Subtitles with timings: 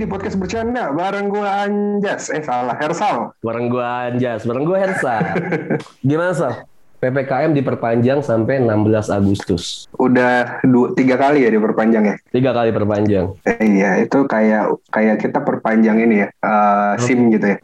[0.00, 2.32] Lagi di podcast bercanda bareng gue Anjas.
[2.32, 3.36] Eh salah, Hersal.
[3.44, 5.36] Bareng gua Anjas, bareng gua Hersa.
[6.08, 6.64] Gimana, Sal?
[7.04, 9.84] PPKM diperpanjang sampai 16 Agustus.
[10.00, 12.16] Udah dua, tiga kali ya diperpanjang ya.
[12.32, 13.36] Tiga kali perpanjang.
[13.44, 17.56] Eh, iya, itu kayak kayak kita perpanjang ini ya, eh, SIM gitu ya.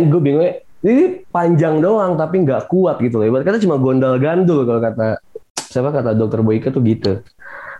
[0.00, 3.28] Gue bingung ya, ini panjang doang tapi nggak kuat gitu loh.
[3.28, 5.20] Ibarat kata cuma gondal gandul kalau kata
[5.68, 7.20] siapa kata dokter Boyke tuh gitu.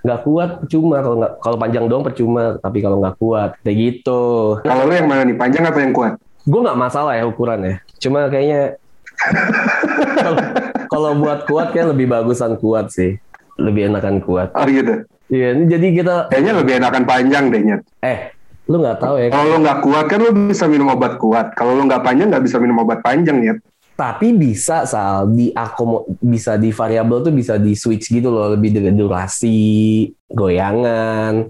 [0.07, 4.23] Nggak kuat percuma kalau nggak kalau panjang doang percuma tapi kalau nggak kuat kayak gitu.
[4.63, 6.15] Kalau lu yang mana nih, panjang atau yang kuat?
[6.47, 7.75] Gue nggak masalah ya ukuran ya.
[7.99, 8.79] Cuma kayaknya
[10.93, 13.19] kalau buat kuat kan lebih bagusan kuat sih.
[13.59, 14.55] Lebih enakan kuat.
[14.55, 15.03] Oh gitu.
[15.27, 17.83] Iya, ini jadi kita Kayaknya lebih enakan panjang deh, Nyet.
[18.07, 18.31] eh
[18.67, 21.55] lu nggak tahu ya Kalau lu nggak kuat kan lu bisa minum obat kuat.
[21.59, 23.59] Kalau lu nggak panjang nggak bisa minum obat panjang, Nyet.
[23.97, 28.77] Tapi bisa sal di akomo bisa di variabel tuh bisa di switch gitu loh lebih
[28.77, 29.59] dari durasi
[30.29, 31.49] goyangan.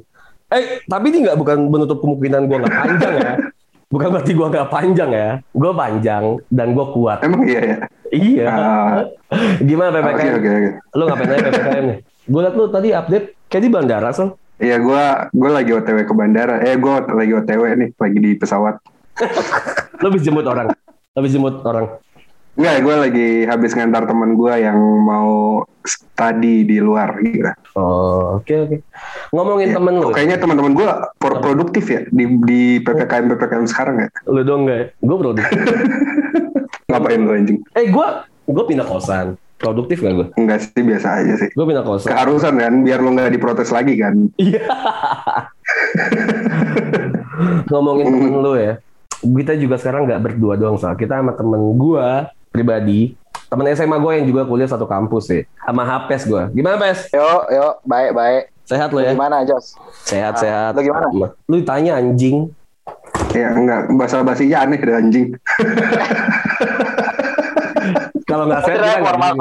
[0.54, 3.34] Eh tapi ini nggak bukan menutup kemungkinan gua nggak panjang ya.
[3.86, 5.30] Bukan berarti gua nggak panjang ya.
[5.54, 7.22] Gua panjang dan gua kuat.
[7.22, 7.78] Emang iya ya?
[8.10, 8.46] iya.
[8.50, 8.98] Ah,
[9.62, 10.70] gimana Oke, ppkm oke, oke.
[10.98, 11.98] lu ngapain aja ppkm nih?
[12.26, 14.34] Gua liat lu tadi update kayak di bandara sal.
[14.58, 15.02] Iya, gue
[15.36, 16.64] gua lagi OTW ke bandara.
[16.64, 18.80] Eh, gue lagi OTW nih, lagi di pesawat.
[20.02, 20.72] lu habis jemput orang?
[21.14, 21.86] Habis jemput orang
[22.56, 27.42] Enggak, gue lagi habis ngantar teman gue yang mau study di luar gitu.
[27.74, 28.76] oh oke oke.
[29.30, 30.08] Ngomongin Ya, temen lu.
[30.08, 34.06] Kayaknya teman-teman gue pro- produktif ya di di ppkm ppkm sekarang ya.
[34.26, 35.46] lu dong nggak gue produktif.
[36.88, 37.58] Ngapain lu anjing?
[37.72, 38.06] eh gue
[38.46, 39.34] gue pindah kosan.
[39.56, 41.48] Produktif gak gue Enggak sih biasa aja sih.
[41.48, 42.08] gue pindah kosan.
[42.08, 44.14] Keharusan kan biar lu nggak diprotes lagi kan.
[44.36, 44.64] iya.
[47.68, 48.72] Ngomongin temen lu ya.
[49.16, 52.06] Kita juga sekarang nggak berdua doang soal kita sama temen gue
[52.56, 53.00] pribadi
[53.46, 57.22] temen SMA gue yang juga kuliah satu kampus sih sama Hapes gue gimana Pes Yo,
[57.46, 58.42] yo, baik, baik.
[58.64, 59.76] sehat lo ya Gimana, Jos?
[60.02, 61.06] sehat Ah, sehat lu gimana?
[61.44, 62.50] lu tanya anjing
[63.30, 65.34] Ya enggak bahasa basinya aneh deh anjing.
[68.26, 69.32] kalau nggak sehat kita nggak formal,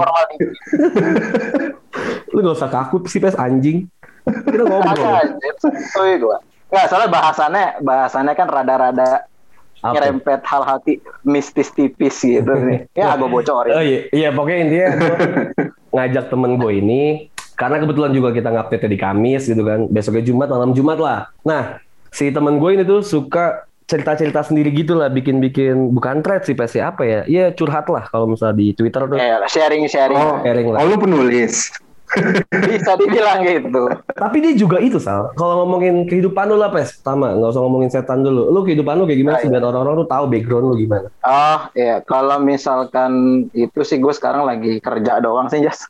[2.29, 3.85] lu gak usah kaku sih Pes anjing
[4.25, 5.05] kita ngobrol.
[6.65, 9.29] Nggak, soalnya bahasannya, bahasannya kan rada-rada
[9.91, 12.89] Nyerempet hal-hal ti- mistis tipis gitu nih.
[12.91, 13.71] Ya, gue bocorin.
[13.71, 14.87] Oh iya, iya pokoknya intinya
[15.95, 17.03] ngajak temen gue ini
[17.53, 21.19] karena kebetulan juga kita ngupdate di Kamis gitu kan, besoknya Jumat malam Jumat lah.
[21.41, 21.79] Nah
[22.09, 26.81] si temen gue ini tuh suka cerita-cerita sendiri gitu lah, bikin-bikin bukan thread sih pasti
[26.81, 30.17] apa ya, iya curhat lah kalau misalnya di Twitter tuh Ya, sharing-sharing.
[30.17, 30.81] Oh, sharing lah.
[30.81, 31.69] oh lu penulis.
[32.51, 33.83] Bisa dibilang gitu.
[34.15, 37.89] Tapi dia juga itu sal, kalau ngomongin kehidupan lu lah pes, pertama nggak usah ngomongin
[37.91, 38.49] setan dulu.
[38.49, 39.59] Lu kehidupan lu kayak gimana sih iya.
[39.59, 41.07] biar orang-orang tuh tahu background lu gimana?
[41.23, 41.99] Oh, iya.
[42.03, 43.11] Kalau misalkan
[43.51, 45.85] itu sih gue sekarang lagi kerja doang sih, Jas.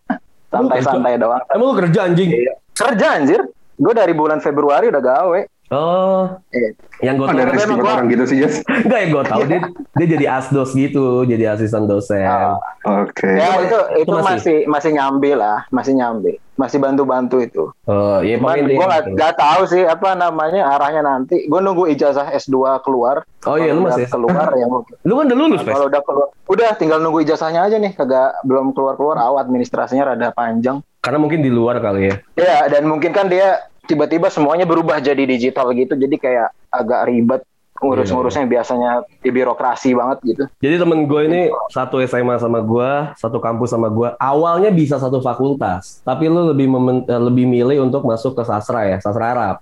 [0.50, 1.42] Santai-santai doang.
[1.52, 2.30] Emang lu kerja anjing?
[2.32, 2.54] Iya.
[2.76, 3.42] Kerja, anjir.
[3.76, 5.42] Gue dari bulan Februari udah gawe.
[5.68, 6.78] Oh, Iya.
[7.02, 8.62] yang gue Oh, tahu ada rezeki emang gua- orang gitu sih, Jas.
[8.86, 9.60] Enggak yang gue tahu dia
[9.96, 12.22] dia jadi asdos gitu, jadi asisten dosen.
[12.22, 12.62] Ah.
[13.02, 13.26] Oke.
[13.26, 17.74] Ya itu itu itu masih- masih masih nyambi lah, masih nyambi, masih bantu-bantu itu.
[17.84, 19.16] Oh, iya Cuman gue nggak gitu.
[19.16, 21.44] nggak tahu sih apa namanya arahnya nanti.
[21.44, 23.26] Gue nunggu ijazah S2 keluar.
[23.44, 24.94] Oh iya, lu masih keluar ya mungkin.
[25.02, 25.74] Lu kan udah lulus, Pes?
[25.74, 27.92] Kalau udah keluar, udah tinggal nunggu ijazahnya aja nih.
[27.92, 29.18] Kagak belum keluar-keluar.
[29.20, 30.86] Awat administrasinya rada panjang.
[30.98, 32.16] Karena mungkin di luar kali ya.
[32.36, 35.94] Ya dan mungkin kan dia tiba-tiba semuanya berubah jadi digital gitu.
[35.94, 37.42] Jadi kayak agak ribet
[37.76, 40.44] ngurus-ngurusnya biasanya di birokrasi banget gitu.
[40.64, 44.16] Jadi temen gue ini satu SMA sama gue, satu kampus sama gue.
[44.16, 48.88] Awalnya bisa satu fakultas, tapi lu lebih memen- eh, lebih milih untuk masuk ke sastra
[48.88, 49.56] ya, sastra Arab.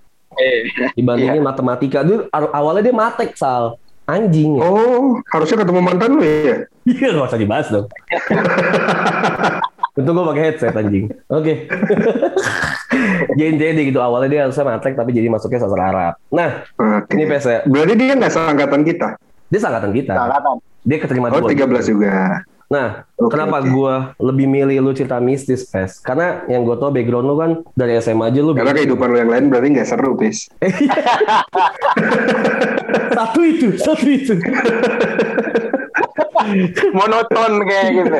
[0.93, 2.05] Dibandingin matematika.
[2.05, 4.61] Dulu aw- awalnya dia matek sal, anjing.
[4.61, 4.65] Ya.
[4.65, 6.69] Oh, harusnya ketemu mantan lu ya?
[6.85, 7.85] Iya gak usah dibahas dong.
[9.93, 11.05] Untung gue pakai headset anjing.
[11.29, 11.69] Oke.
[13.37, 16.13] jadi jadi gitu awalnya dia harusnya matek tapi jadi masuknya sastra Arab.
[16.33, 17.13] Nah, Oke.
[17.13, 17.61] ini Pes ya.
[17.61, 19.07] Berarti dia nggak seangkatan kita?
[19.53, 20.17] Dia sangkatan kita.
[20.17, 20.55] Angkatan.
[20.81, 21.53] Dia keterima Oh, dua.
[21.53, 22.41] 13 juga.
[22.73, 23.69] Nah, Oke, kenapa oke.
[23.69, 26.01] gua lebih milih lu cerita mistis, Pes?
[26.01, 29.29] Karena yang gue tau background lu kan dari SMA aja lu Karena kehidupan lu yang
[29.29, 30.49] lain berarti nggak seru, Pis.
[33.13, 34.33] satu itu, satu itu.
[36.97, 38.17] monoton kayak gitu.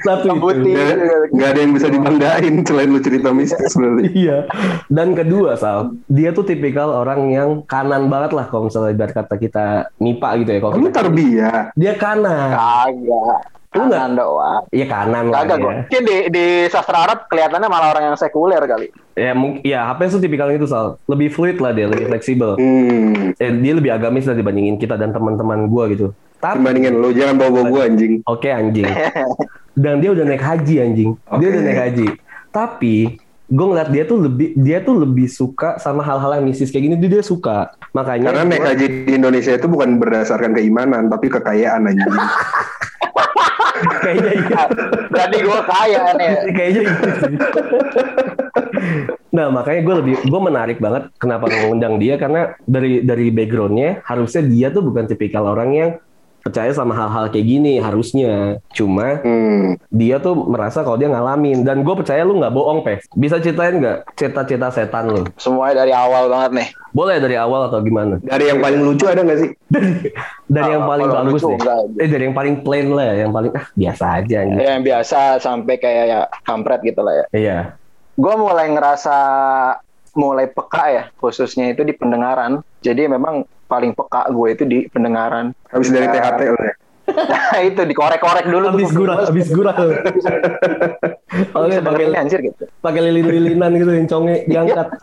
[0.00, 0.40] Satu itu.
[0.40, 0.74] Putih.
[0.74, 0.96] Gak,
[1.36, 4.08] gak ada yang bisa dibanggain selain lu cerita mistis berarti.
[4.20, 4.48] Iya.
[4.90, 9.34] Dan kedua, Sal, dia tuh tipikal orang yang kanan banget lah kalau misalnya ibarat kata
[9.38, 9.66] kita
[10.02, 10.60] MIPA gitu ya.
[10.60, 11.60] Kalau Kamu kita, tarbiyah.
[11.76, 12.48] dia kanan.
[12.52, 13.40] Kagak.
[13.70, 14.00] Lu nggak?
[14.02, 14.62] Kanan doang.
[14.74, 15.74] Iya kanan lah Kagak gue.
[15.86, 18.90] Mungkin di, di sastra Arab kelihatannya malah orang yang sekuler kali.
[19.14, 20.98] Ya mungkin ya HP tuh tipikal itu Sal.
[21.06, 22.58] Lebih fluid lah dia, lebih fleksibel.
[22.58, 23.30] Hmm.
[23.38, 26.10] Eh, dia lebih agamis lah dibandingin kita dan teman-teman gua gitu.
[26.40, 28.24] Tapi Dibandingin lu jangan bawa-bawa gua anjing.
[28.24, 28.88] Oke anjing.
[29.76, 31.10] Dan dia udah naik haji anjing.
[31.14, 31.52] Dia Oke.
[31.52, 32.06] udah naik haji.
[32.50, 32.96] Tapi
[33.50, 36.96] gue ngeliat dia tuh lebih dia tuh lebih suka sama hal-hal yang mistis kayak gini
[36.96, 37.76] dia, dia suka.
[37.92, 42.08] Makanya Karena naik haji di Indonesia itu bukan berdasarkan keimanan, tapi kekayaan anjing.
[44.04, 44.62] kayaknya iya.
[45.08, 46.30] Berarti gue kaya nih.
[46.52, 46.96] kayaknya sih.
[49.30, 54.42] nah makanya gue lebih gue menarik banget kenapa mengundang dia karena dari dari backgroundnya harusnya
[54.42, 55.90] dia tuh bukan tipikal orang yang
[56.40, 58.32] percaya sama hal-hal kayak gini harusnya
[58.70, 59.76] cuma Hmm.
[59.88, 63.76] dia tuh merasa kalau dia ngalamin dan gue percaya lu nggak bohong pes bisa ceritain
[63.76, 66.68] nggak cerita-cerita setan lu Semuanya dari awal banget nih.
[66.90, 69.50] boleh dari awal atau gimana Dari yang paling lucu ada nggak sih?
[70.50, 71.80] dari yang Ah, paling kalau bagus lucu deh enggak.
[71.96, 74.58] eh dari yang paling plain lah ya, yang paling ah biasa aja gitu.
[74.58, 77.26] Yang biasa sampai kayak ya kampret gitu lah ya.
[77.32, 77.58] iya
[78.16, 79.16] Gue mulai ngerasa
[80.20, 82.60] mulai peka ya khususnya itu di pendengaran.
[82.84, 85.56] Jadi memang paling peka gue itu di pendengaran.
[85.72, 86.12] Habis dari Ya.
[86.12, 86.74] THT lu ya.
[87.10, 88.66] Nah, itu dikorek-korek dulu.
[88.70, 89.74] habis gurah habis gurah
[91.56, 92.68] Oh, pakai anjir gitu.
[92.78, 94.88] pakai lilin-lilinan gitu yang conge diangkat.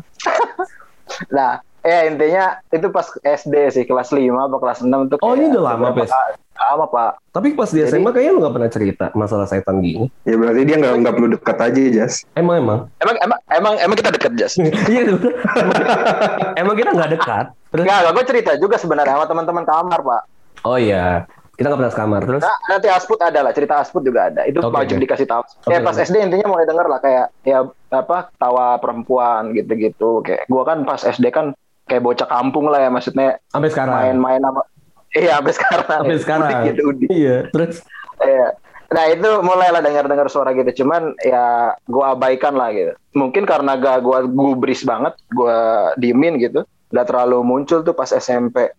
[1.31, 5.47] Nah, ya intinya itu pas SD sih kelas 5 atau kelas 6 tuh Oh, ini
[5.49, 6.11] udah lama, Pes?
[6.57, 7.11] Lama, Pak.
[7.31, 10.09] Tapi pas di SMA kayaknya lu gak pernah cerita masalah setan gini.
[10.21, 12.13] Ya berarti dia nggak nggak perlu dekat aja, Jas.
[12.33, 12.79] Emang emang.
[12.97, 14.53] Emang emang emang emang kita deket Jas.
[14.91, 15.31] Iya betul.
[16.55, 17.45] emang kita nggak dekat.
[17.67, 20.21] Terus Enggak, gue cerita juga sebenarnya sama teman-teman kamar, Pak.
[20.63, 22.21] oh iya, kita nggak pernah sekamar.
[22.23, 24.41] Terus Nah, nanti Asput ada lah, cerita Asput juga ada.
[24.43, 25.03] Itu Oke, wajib oke.
[25.03, 25.41] dikasih tahu.
[25.45, 26.03] Oke, ya pas oke.
[26.03, 30.19] SD intinya mulai denger lah kayak ya apa tawa perempuan gitu-gitu.
[30.21, 31.53] Kayak gua kan pas SD kan
[31.87, 33.95] kayak bocah kampung lah ya maksudnya sampai sekarang.
[34.15, 34.61] main-main sama
[35.15, 35.87] Iya, sampai sekarang.
[35.87, 36.49] Sampai sekarang.
[36.51, 37.09] Udik gitu, udik.
[37.09, 37.37] Iya.
[37.49, 37.81] Terus
[38.21, 38.47] Iya.
[38.87, 40.83] Nah itu mulailah dengar-dengar suara gitu.
[40.83, 42.93] Cuman ya gua abaikan lah gitu.
[43.15, 46.63] Mungkin karena gak gua gubris banget, gua diemin gitu.
[46.91, 48.71] Udah terlalu muncul tuh pas SMP.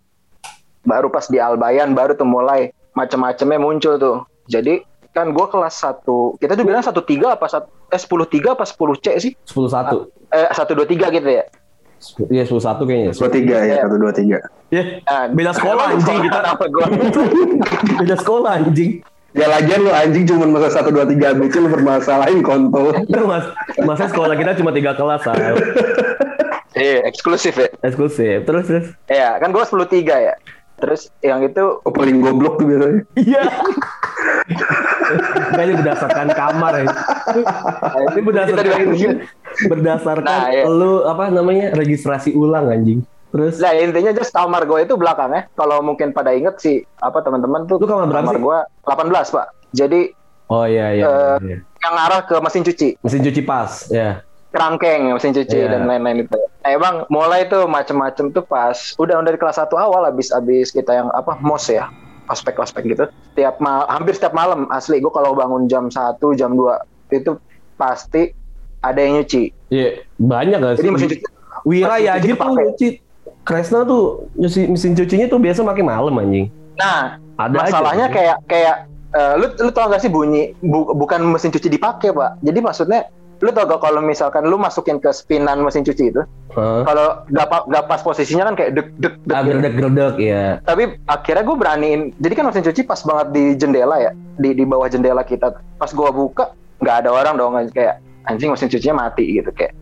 [0.85, 4.17] Baru pas di Albayan baru tuh mulai macam-macamnya muncul tuh.
[4.49, 4.81] Jadi
[5.13, 8.97] kan gua kelas 1, kita tuh bilang 13 apa sat- eh 10 3 apa 10
[8.97, 9.33] C sih?
[9.45, 10.09] 10 satu.
[10.31, 11.45] Eh 1 2 3 gitu ya.
[12.31, 13.11] Iya 10 satu kayaknya.
[13.11, 14.39] Dua tiga ya, satu dua tiga.
[14.71, 14.83] Iya.
[15.03, 16.39] Nah, Beda sekolah anjing kita.
[16.45, 16.87] Apa gua?
[18.01, 19.03] Beda sekolah anjing.
[19.37, 22.95] Ya lagian lu anjing cuma masa satu dua tiga ABC lu permasalahin kontol.
[23.03, 23.45] Itu mas,
[23.83, 25.37] masa sekolah kita cuma tiga kelas Sal.
[26.79, 27.67] Iya, eksklusif ya.
[27.83, 28.47] eksklusif.
[28.47, 28.87] Terus terus.
[29.11, 30.35] Iya, kan gua 10 3 ya.
[30.79, 33.03] Terus yang itu Oh, paling goblok tuh biasanya.
[33.19, 33.43] Iya.
[35.57, 36.87] Kayaknya berdasarkan kamar ya.
[38.15, 38.67] Ini berdasarkan
[39.61, 40.65] berdasarkan Nah, iya.
[40.65, 43.03] lu apa namanya registrasi ulang anjing.
[43.29, 45.43] Terus Nah intinya just kamar gue itu belakang ya.
[45.53, 48.39] Kalau mungkin pada inget sih apa teman-teman tuh Lu kamar berapa sih?
[48.39, 49.47] gue 18 pak.
[49.71, 50.01] Jadi
[50.47, 51.05] oh iya iya.
[51.05, 51.59] Eh, iya.
[51.79, 54.25] yang arah ke mesin cuci, Mesin cuci pas, ya.
[54.49, 55.69] kerangkeng mesin cuci Iya.
[55.71, 56.41] dan lain-lain itu.
[56.59, 60.91] Nah, emang mulai tuh macem-macem tuh pas udah dari kelas 1 awal habis habis kita
[60.95, 61.93] yang apa mos ya
[62.27, 63.05] ospek-ospek gitu.
[63.35, 65.95] Tiap mal, hampir setiap malam asli gue kalau bangun jam 1
[66.33, 67.37] jam 2 itu
[67.77, 68.33] pasti
[68.81, 69.43] ada yang nyuci.
[69.69, 70.81] Iya, banyak gak sih?
[70.81, 71.17] Jadi mesin cuci
[71.63, 72.89] Wira ya cuci aja tuh nyuci.
[73.43, 74.03] Kresna tuh
[74.35, 76.47] nyuci mesin cucinya tuh biasa makin malam anjing.
[76.75, 78.15] Nah, Ada masalahnya aja.
[78.15, 78.77] kayak kayak
[79.11, 83.01] eh, lu lu tau gak sih bunyi bu- bukan mesin cuci dipakai pak jadi maksudnya
[83.39, 86.83] lu tau gak kalau misalkan lu masukin ke spinan mesin cuci itu Heeh.
[86.83, 89.51] kalau gak, gak pas posisinya kan kayak deg deg deg Ah, gitu.
[89.55, 90.45] gerdek-gerdek ya.
[90.61, 94.65] tapi akhirnya gue beraniin jadi kan mesin cuci pas banget di jendela ya di di
[94.67, 99.41] bawah jendela kita pas gua buka nggak ada orang dong kayak anjing mesin cucinya mati
[99.41, 99.75] gitu kayak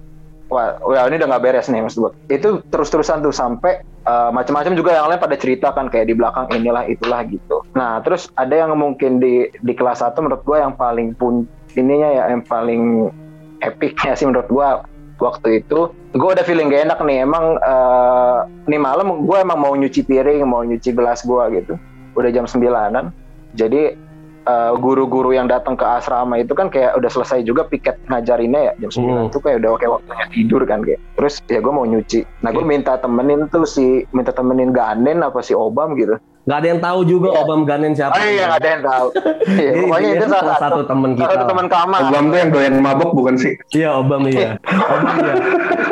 [0.49, 2.13] wah, wah ini udah nggak beres nih maksud gua.
[2.31, 6.15] Itu terus terusan tuh sampai uh, macam-macam juga yang lain pada cerita kan kayak di
[6.15, 7.67] belakang inilah itulah gitu.
[7.75, 12.09] Nah terus ada yang mungkin di di kelas 1 menurut gua yang paling pun ininya
[12.09, 13.11] ya yang paling
[13.61, 14.87] epicnya sih menurut gua
[15.17, 18.39] waktu itu gue udah feeling gak enak nih emang eh,
[18.69, 21.75] nih malam gue emang mau nyuci piring mau nyuci gelas gue gitu.
[22.17, 23.13] Udah jam sembilanan
[23.57, 23.97] jadi
[24.47, 28.73] eh, guru-guru yang datang ke asrama itu kan kayak udah selesai juga piket ngajarinnya ya
[28.79, 29.27] jam 9 Hmm.
[29.29, 32.63] tuh kayak udah kayak waktunya tidur kan kayak terus ya gue mau nyuci nah gue
[32.63, 36.15] minta temenin tuh si minta temenin Ganen apa si Obam gitu
[36.47, 37.43] Gak ada yang tahu juga Iya.
[37.43, 38.15] Obam Ganen siapa.
[38.15, 39.07] oh iya nggak ada yang tahu
[39.57, 42.39] Iya, Iya, pokoknya itu tuh salah satu satu temen kita satu teman kamar Obam tuh
[42.39, 43.53] yang doyan mabok bukan sih?
[43.73, 44.51] Iya Obam iya.
[44.87, 45.35] Obam iya.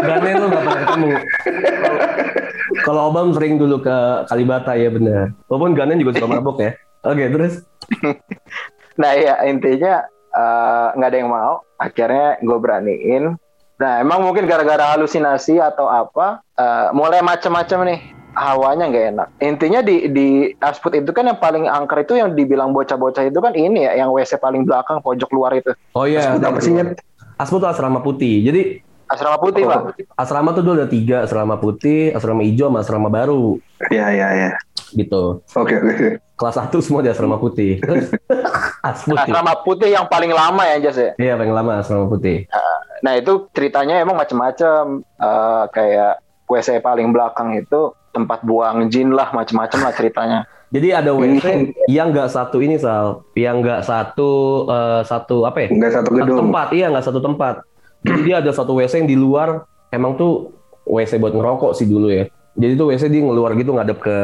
[0.00, 1.08] Ganen lu gak pernah ketemu.
[1.11, 2.02] Kalau-
[2.84, 3.96] Kalau Obam sering dulu ke
[4.26, 5.32] Kalibata ya benar.
[5.46, 6.70] Walaupun Ganen juga suka mabok ya.
[7.04, 7.54] Oke, terus
[9.00, 11.54] Nah ya intinya eh, nggak ada yang mau.
[11.76, 13.34] Akhirnya gue beraniin.
[13.75, 18.00] Nah emang mungkin gara-gara halusinasi atau apa, eh, mulai macam-macam nih
[18.34, 19.28] hawanya nggak enak.
[19.40, 23.54] Intinya di di Asput itu kan yang paling angker itu yang dibilang bocah-bocah itu kan
[23.54, 25.70] ini ya, yang WC paling belakang pojok luar itu.
[25.92, 26.99] Oh iya, Udah apa sih Nyet?
[27.34, 28.46] Aspu tuh asrama putih.
[28.46, 28.62] Jadi
[29.04, 29.70] Asrama putih Oh.
[29.70, 30.00] pak.
[30.16, 33.61] asrama tuh dulu ada tiga, asrama putih, asrama hijau, sama asrama baru
[33.92, 34.50] Iya iya iya.
[34.95, 35.43] Gitu.
[35.55, 36.09] Oke oke.
[36.35, 37.79] Kelas satu semua di asrama putih.
[38.85, 38.93] Ya.
[38.93, 41.11] Asrama putih yang paling lama ya Jas ya.
[41.17, 42.45] Iya, paling lama asrama putih.
[43.01, 49.33] Nah itu ceritanya emang macem-macem Eh, kayak WC paling belakang itu tempat buang jin lah
[49.33, 50.45] macem-macem lah ceritanya.
[50.69, 54.31] Jadi ada WC yang nggak satu ini Sal, yang nggak satu
[54.69, 55.69] eh, satu apa ya?
[55.73, 56.39] Enggak satu Satu gedung.
[56.45, 57.55] tempat, iya nggak satu tempat.
[58.05, 60.53] Jadi dia ada satu WC yang di luar, emang tuh
[60.85, 62.29] WC buat ngerokok sih dulu ya.
[62.53, 64.17] Jadi tuh WC di ngeluar gitu ngadep ke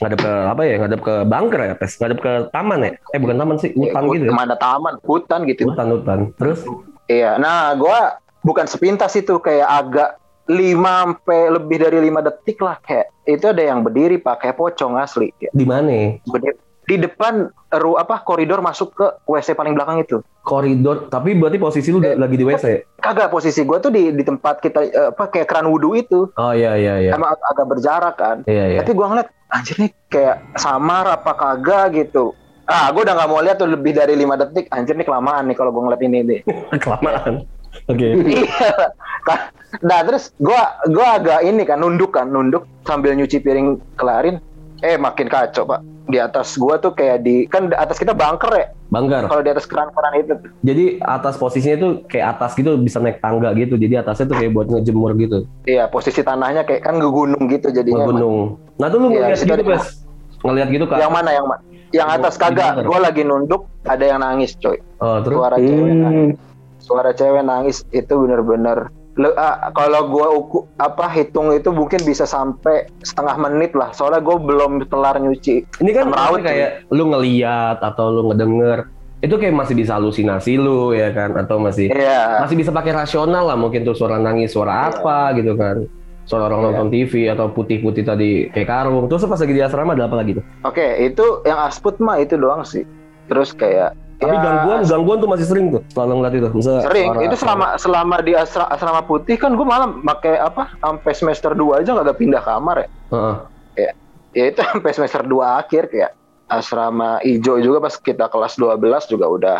[0.00, 0.74] ngadep ke apa ya?
[0.82, 1.92] Ngadep ke bunker ya, Pes.
[1.96, 2.90] Ngadep ke taman ya?
[3.10, 4.32] Eh bukan taman sih, hutan gitu ya.
[4.32, 5.68] Mana taman, hutan gitu.
[5.68, 6.18] Hutan hutan.
[6.36, 6.62] Terus
[7.10, 10.10] Iya, nah gua bukan sepintas itu kayak agak
[10.48, 15.30] 5 sampai lebih dari lima detik lah kayak itu ada yang berdiri pakai pocong asli
[15.38, 16.18] di mana?
[16.26, 17.46] berdiri di depan
[17.78, 20.18] ru apa koridor masuk ke WC paling belakang itu.
[20.42, 21.06] Koridor.
[21.06, 22.98] Tapi berarti posisi lu udah lagi di WC.
[22.98, 26.26] Kagak posisi gua tuh di di tempat kita eh, apa kayak keran wudhu itu.
[26.34, 27.10] Oh iya iya iya.
[27.14, 28.36] Emang ag- agak berjarak kan.
[28.50, 28.78] Iya iya.
[28.82, 32.32] Tapi gua ngeliat anjir nih kayak samar apa kagak gitu.
[32.64, 34.72] Ah, gua udah nggak mau lihat tuh lebih dari lima detik.
[34.72, 36.40] Anjir nih kelamaan nih kalau gua ngeliat ini nih.
[36.82, 37.44] Kelamaan.
[37.92, 38.08] Oke.
[38.16, 38.72] Iya.
[39.28, 39.52] Ka-
[39.84, 44.40] nah terus gua gua agak ini kan nunduk kan nunduk sambil nyuci piring kelarin.
[44.80, 45.80] Eh makin kacau pak.
[46.10, 48.66] Di atas gua tuh kayak di kan di atas kita bunker ya.
[48.92, 49.24] Banggar.
[49.24, 50.34] Kalau di atas keran-keran itu.
[50.60, 53.80] Jadi atas posisinya tuh kayak atas gitu bisa naik tangga gitu.
[53.80, 55.48] Jadi atasnya tuh kayak buat ngejemur gitu.
[55.64, 58.04] Iya posisi tanahnya kayak kan gunung gitu jadinya.
[58.04, 58.60] gunung.
[58.76, 59.84] Nah tuh lu Iya, ngeliat situ gitu Bes.
[60.44, 60.98] Ngeliat gitu kan.
[61.00, 61.62] Yang mana yang mana?
[61.92, 62.72] Yang atas kagak.
[62.76, 62.84] bunker.
[62.88, 64.76] Gua lagi nunduk ada yang nangis coy.
[65.00, 65.36] Oh terus.
[65.40, 66.12] Suara cewek nangis.
[66.12, 66.30] Hmm.
[66.82, 68.78] Suara cewek nangis itu bener-bener
[69.12, 70.08] Ah, kalau
[70.40, 73.92] uku, apa hitung itu mungkin bisa sampai setengah menit lah.
[73.92, 75.68] Soalnya gue belum kelar nyuci.
[75.84, 78.88] Ini kan maksudnya kayak lu ngeliat atau lu ngedenger
[79.22, 81.36] itu kayak masih bisa halusinasi lu ya kan?
[81.36, 82.40] Atau masih iya.
[82.40, 85.84] masih bisa pakai rasional lah mungkin tuh suara nangis suara apa gitu kan?
[86.24, 86.66] Suara orang Iya.
[86.72, 89.12] nonton TV atau putih-putih tadi kayak karung.
[89.12, 90.44] Terus pas lagi di asrama ada apa lagi tuh?
[90.64, 92.88] Oke, itu yang asput mah itu doang sih.
[93.28, 93.92] Terus kayak
[94.22, 97.08] tapi ya, gangguan gangguan tuh masih sering tuh selalu ngeliat itu Misalnya sering.
[97.10, 100.70] suara- Itu selama selama di asra- asrama putih kan gue malam pakai apa?
[100.78, 102.88] Sampai semester 2 aja kagak pindah kamar ya.
[103.10, 103.36] Heeh.
[104.32, 106.14] Ya itu sampai semester 2 akhir kayak
[106.46, 109.58] asrama hijau juga pas kita kelas 12 juga udah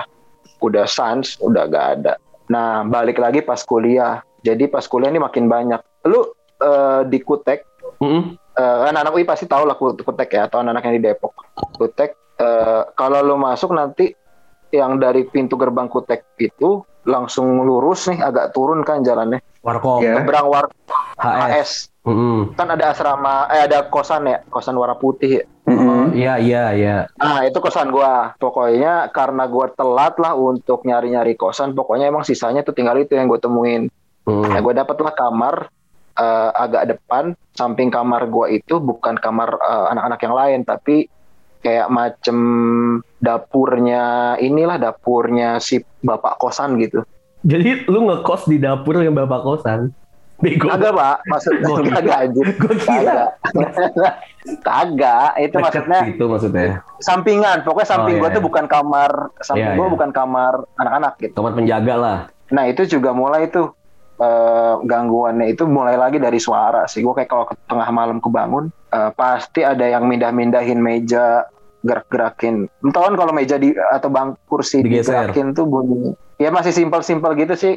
[0.59, 2.14] udah sans, udah gak ada.
[2.47, 4.23] Nah, balik lagi pas kuliah.
[4.40, 5.81] Jadi pas kuliah ini makin banyak.
[6.04, 6.23] Lu
[6.57, 7.66] eh, di Kutek
[7.99, 8.38] Mm-mm.
[8.52, 11.33] eh, anak-anak UI pasti tahu lah Kut- Kutek ya atau anak-anak yang di Depok.
[11.75, 14.14] Kutek eh, kalau lu masuk nanti
[14.73, 19.45] yang dari pintu gerbang Kutek itu langsung lurus nih agak turun kan jalannya.
[19.62, 20.19] warkop Ya.
[20.19, 20.67] Seberang war
[21.23, 21.71] HS HS
[22.02, 22.59] Mm-mm.
[22.59, 25.38] kan ada asrama eh ada kosan ya, kosan warna putih.
[25.38, 25.45] ya.
[26.12, 28.35] Iya iya iya Nah, itu kosan gua.
[28.37, 33.31] Pokoknya karena gua telat lah untuk nyari-nyari kosan, pokoknya emang sisanya tuh tinggal itu yang
[33.31, 33.87] gue temuin.
[34.26, 34.43] Mm.
[34.43, 35.71] Nah, gue dapatlah kamar
[36.19, 41.07] eh, agak depan, samping kamar gua itu bukan kamar eh, anak-anak yang lain, tapi
[41.62, 42.38] kayak macem
[43.23, 47.07] dapurnya inilah dapurnya si bapak kosan gitu.
[47.47, 49.95] jadi lu ngekos di dapur yang bapak kosan
[50.43, 51.83] bego Kagak pak, maksudnya gitu.
[51.87, 52.47] kagak anjir.
[52.83, 53.26] Kira.
[53.47, 54.14] Kagak.
[54.67, 56.67] Kagak, itu Deket maksudnya situ maksudnya
[56.99, 57.59] sampingan.
[57.62, 58.49] Pokoknya samping Oh, gua iya, tuh iya.
[58.50, 59.93] bukan kamar, samping Iya, gua iya.
[59.95, 60.52] bukan kamar
[60.83, 61.35] anak-anak gitu.
[61.38, 62.19] kamar penjaga lah
[62.52, 63.73] Nah itu juga mulai tuh
[64.19, 67.00] eh, gangguannya itu mulai lagi dari suara sih.
[67.00, 71.49] Gue kayak kalau tengah malam kebangun eh, pasti ada yang mindah-mindahin meja
[71.83, 72.67] gerak-gerakin.
[72.81, 75.31] Entah kan kalau meja di atau bang kursi Digeser.
[75.31, 76.15] digerakin tuh bunyi.
[76.37, 77.75] Ya masih simpel-simpel gitu sih.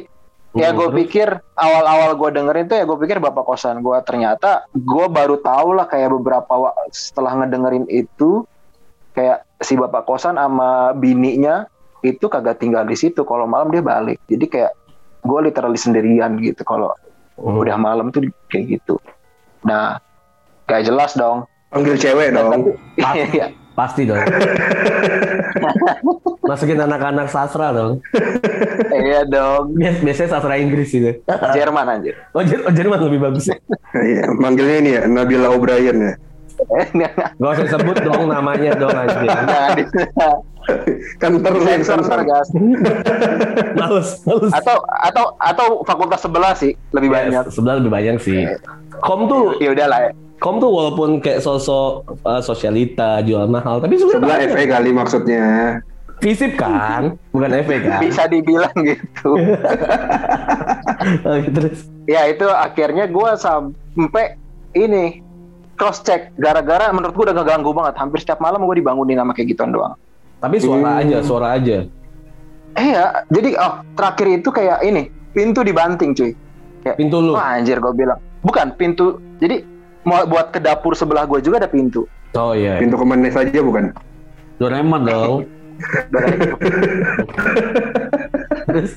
[0.54, 4.64] Ya Hmm, gue pikir awal-awal gue dengerin tuh ya gue pikir bapak kosan gue ternyata
[4.72, 6.48] gue baru tahu lah kayak beberapa
[6.88, 8.48] setelah ngedengerin itu
[9.12, 11.68] kayak si bapak kosan sama bininya
[12.00, 14.72] itu kagak tinggal di situ kalau malam dia balik jadi kayak
[15.20, 16.88] gue literally sendirian gitu kalau
[17.36, 17.60] Hmm.
[17.60, 18.96] udah malam tuh kayak gitu
[19.60, 20.00] nah
[20.64, 22.72] gak jelas dong Panggil cewek dong.
[22.96, 23.52] Iya.
[23.76, 24.16] Pasti dong.
[26.42, 28.00] Masukin anak-anak sastra dong.
[28.96, 31.12] iya dong Bias- Biasanya sastra Inggris itu.
[31.52, 33.50] Jerman anjir Oh, Jer- oh, Jerman lebih bagus.
[33.92, 36.14] Iya, manggilnya ini ya Nabila O'Brien ya.
[37.36, 39.28] Gak usah sebut dong namanya dong di
[41.20, 41.36] Kan
[41.84, 42.48] sensor gas
[43.78, 44.50] Males, males.
[44.50, 48.48] atau atau atau fakultas sebelah sih lebih banyak Ya, sebelah lebih banyak sih.
[48.98, 50.12] Kom tuh ya udahlah ya.
[50.36, 55.44] Kom tuh walaupun kayak sosok uh, sosialita jual mahal, tapi Sebelah sebenarnya FA kali maksudnya.
[56.16, 58.00] visip kan, bukan efek kan.
[58.04, 59.36] bisa dibilang gitu
[61.28, 64.40] Oke, Terus ya itu akhirnya gue sampai
[64.72, 65.20] ini
[65.74, 69.52] cross check gara-gara menurut gue udah ngeganggu banget hampir setiap malam gue dibangunin sama kayak
[69.52, 69.92] gituan doang
[70.38, 71.00] tapi suara Hmm.
[71.02, 71.78] aja, suara aja.
[72.74, 75.02] eh ya jadi oh terakhir itu kayak ini
[75.32, 76.32] pintu dibanting cuy
[76.86, 77.32] Pintu lu.
[77.32, 79.60] wah anjir gue bilang bukan pintu jadi
[80.06, 82.76] buat ke dapur sebelah gue juga ada pintu Oh iya.
[82.76, 83.96] Pintu ke mana saja bukan?
[84.60, 85.48] Doraemon dong.
[88.66, 88.90] Terus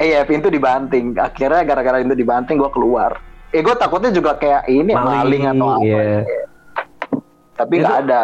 [0.00, 3.20] eh ya pintu dibanting akhirnya gara-gara pintu dibanting gue keluar
[3.52, 6.20] eh gue takutnya juga kayak ini ya, maling, atau apa iya.
[7.54, 8.22] tapi nggak ada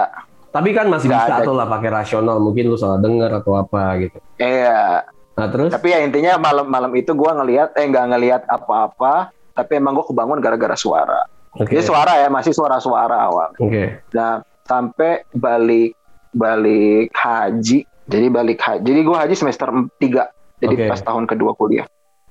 [0.53, 1.47] Tapi kan masih Nggak bisa ada.
[1.49, 2.37] tuh lah pakai rasional.
[2.37, 4.21] Mungkin lu salah dengar atau apa gitu.
[4.37, 5.01] Iya,
[5.33, 5.73] Nah terus?
[5.73, 10.45] tapi ya intinya malam-malam itu gua ngelihat eh nggak ngelihat apa-apa, tapi emang gua kebangun
[10.45, 11.25] gara-gara suara.
[11.57, 11.77] Oke.
[11.77, 13.51] Jadi suara ya masih suara-suara awal.
[13.61, 14.01] Oke.
[14.17, 15.93] Nah sampai balik
[16.33, 18.81] balik haji, jadi balik haji.
[18.81, 20.01] Jadi gua haji semester 3
[20.63, 20.89] jadi Oke.
[20.89, 21.85] pas tahun kedua kuliah.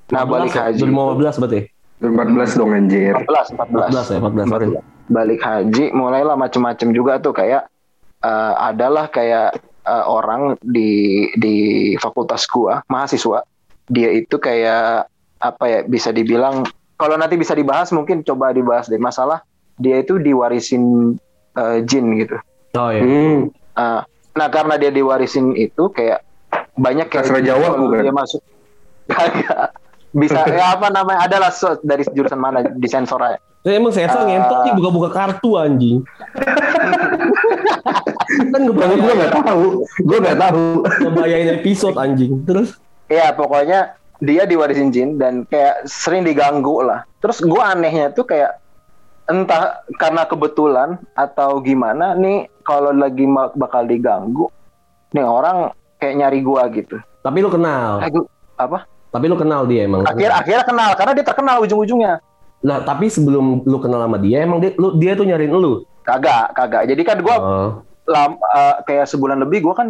[0.09, 0.61] Nah balik 14 ya?
[0.65, 1.61] haji 2015 berarti?
[2.01, 3.13] 14 dong anjir.
[3.13, 4.67] 14 14 14 ya, 14 sorry.
[5.11, 7.69] balik haji mulailah macem-macem juga tuh kayak
[8.25, 11.55] eh, adalah kayak eh, orang di di
[12.01, 13.45] fakultas gua mahasiswa
[13.91, 15.05] dia itu kayak
[15.41, 16.63] apa ya bisa dibilang
[17.01, 19.41] kalau nanti bisa dibahas mungkin coba dibahas deh masalah
[19.75, 21.17] dia itu diwarisin
[21.55, 22.37] eh, jin gitu
[22.71, 23.01] Oh iya.
[23.01, 23.49] Hmm.
[23.73, 26.21] Eh, nah karena dia diwarisin itu kayak
[26.73, 27.99] banyak kayak Sastra Jawa kalau bukan?
[27.99, 28.41] dia masuk
[30.13, 34.09] bisa ya apa namanya adalah so- dari jurusan mana di sensor aja Terus emang saya
[34.09, 34.25] Ah.
[34.25, 36.01] ngentot nih buka-buka kartu anjing.
[38.49, 39.65] kan gue ngebayangin, nggak tahu,
[40.01, 40.63] gue nggak tahu.
[40.99, 42.41] ngebayangin episode anjing.
[42.43, 47.03] Terus Iya pokoknya dia diwarisin jin dan kayak sering diganggu lah.
[47.19, 48.61] Terus gua anehnya tuh kayak
[49.25, 54.47] entah karena kebetulan atau gimana nih kalau lagi bakal diganggu
[55.11, 57.01] nih orang kayak nyari gua gitu.
[57.21, 58.01] tapi lu kenal.
[58.01, 58.25] Aduh,
[58.57, 58.89] apa?
[59.13, 60.01] Tapi lu kenal dia emang.
[60.05, 62.17] Akhir akhirnya kenal karena dia terkenal ujung-ujungnya.
[62.61, 65.85] Nah, tapi sebelum lu kenal sama dia emang dia lu dia tuh nyariin lu.
[66.01, 66.89] Kagak, kagak.
[66.89, 67.69] Jadi kan gua Oh.
[68.09, 69.87] lam- eh, kayak sebulan lebih gua kan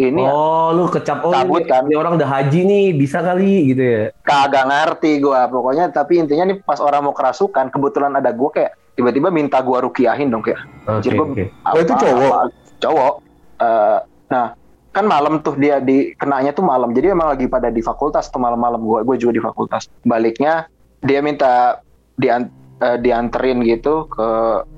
[0.00, 1.84] ini ya, oh, lu kecap oh Cabut ini, kan.
[1.84, 4.02] ini orang udah haji nih, bisa kali gitu ya.
[4.22, 8.72] kagak ngerti gua pokoknya tapi intinya nih pas orang mau kerasukan kebetulan ada gua kayak
[8.96, 11.44] tiba-tiba minta gua rukiahin dong kayak Oke, Anjir, gua- oke.
[11.66, 12.32] Oh, itu cowok?
[12.32, 13.14] apa- cowok.
[13.60, 14.46] Eh, nah,
[14.90, 16.90] kan malam tuh dia di kenanya tuh malam.
[16.90, 19.86] Jadi emang lagi pada di fakultas tuh malam-malam gua gue juga di fakultas.
[20.02, 20.66] Baliknya
[20.98, 21.78] dia minta
[22.16, 22.48] dian,
[22.80, 24.28] eh, dianterin gitu ke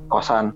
[0.06, 0.52] kosan.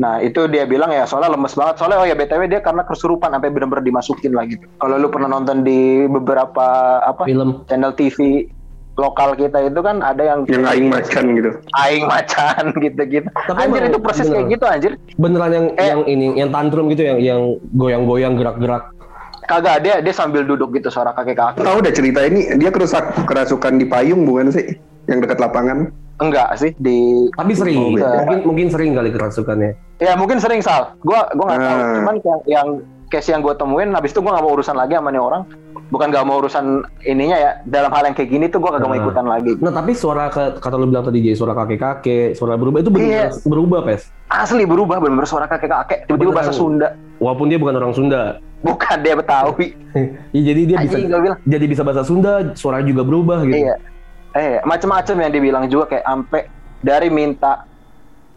[0.00, 1.76] Nah, itu dia bilang ya soalnya lemes banget.
[1.76, 4.64] Soalnya oh ya BTW dia karena kesurupan sampai bener-bener dimasukin lah gitu.
[4.74, 6.66] Kalau lu pernah nonton di beberapa
[6.98, 7.68] apa Film.
[7.68, 8.48] channel TV
[8.96, 11.50] lokal kita itu kan ada yang Yang aing macan gitu.
[11.78, 13.28] aing macan gitu-gitu.
[13.28, 14.34] Tapi Anjir itu proses bener.
[14.34, 14.92] kayak gitu anjir.
[15.14, 15.86] Beneran yang Eh.
[15.86, 18.96] yang ini yang tantrum gitu yang yang goyang-goyang gerak-gerak.
[19.42, 21.60] Kagak dia dia sambil duduk gitu suara kakek-kakek.
[21.60, 24.64] Tahu udah cerita ini dia kerusak kerasukan di payung bukan sih?
[25.06, 25.92] Yang dekat lapangan.
[26.20, 28.08] Enggak sih di Tapi sering, Oh, beda.
[28.20, 29.72] mungkin mungkin sering kali kerasukannya.
[29.98, 30.92] ya mungkin sering sal.
[31.00, 31.78] Gua gua nggak tahu.
[31.78, 31.94] Hmm.
[31.96, 32.68] Cuman yang yang
[33.08, 35.42] case yang gue temuin habis itu gua nggak mau urusan lagi sama nih orang.
[35.88, 36.64] Bukan nggak mau urusan
[37.02, 37.50] ininya ya.
[37.64, 39.02] Dalam hal yang kayak gini tuh gua kagak mau Hmm.
[39.02, 39.52] ikutan lagi.
[39.58, 43.08] Nah, tapi suara ke, kata lu bilang tadi jadi suara kakek-kakek, suara berubah itu benar
[43.08, 43.26] Iya.
[43.42, 44.06] berubah, Pes.
[44.26, 46.06] Asli berubah bener-bener suara kakek-kakek.
[46.06, 46.52] Tiba-tiba bahasa.
[46.52, 46.94] Sunda.
[47.18, 48.22] Walaupun dia bukan orang Sunda.
[48.60, 49.68] Bukan dia Betawi.
[50.30, 51.38] Ya, jadi dia bisa gua bilang.
[51.42, 53.58] jadi bisa bahasa Sunda, suara juga berubah gitu.
[53.58, 53.74] Iya.
[54.30, 56.40] Eh, macam-macam yang dibilang juga kayak ampe
[56.78, 57.66] dari minta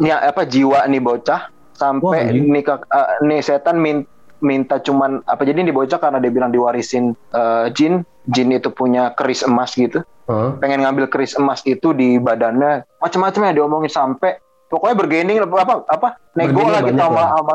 [0.02, 2.50] ya apa jiwa nih bocah sampai anjing.
[2.50, 4.10] nih kak- eh, nih setan min-
[4.44, 9.14] minta cuman apa jadi nih bocah karena dia bilang diwarisin eh, jin, jin itu punya
[9.16, 10.04] keris emas gitu.
[10.28, 10.58] Hah?
[10.60, 12.84] Pengen ngambil keris emas itu di badannya.
[13.00, 14.43] Macam-macam yang diomongin sampai
[14.74, 17.54] pokoknya bergening apa apa nego lah gitu sama sama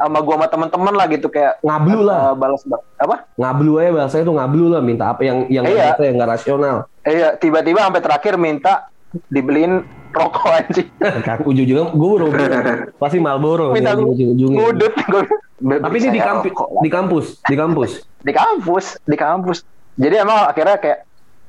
[0.00, 2.32] sama gua sama temen-temen lah gitu kayak Ngablu lah.
[2.32, 2.62] eh, balas
[2.96, 5.92] apa Ngablu aja bahasanya tuh ngablu lah minta apa yang yang Iya.
[5.92, 6.76] nggak yang nggak rasional.
[7.04, 8.88] Iya, tiba-tiba sampai terakhir minta
[9.28, 10.88] dibeliin rokok anjing.
[11.28, 12.26] kan ujung-ujungnya gue baru
[13.02, 14.58] pasti Marlboro Minta nih, ujung-ujungnya.
[14.58, 15.22] Ngudut gue.
[15.56, 17.90] Tapi ini di kampus, di kampus, di kampus.
[18.26, 19.58] di kampus, di kampus.
[19.96, 21.05] Jadi emang akhirnya kayak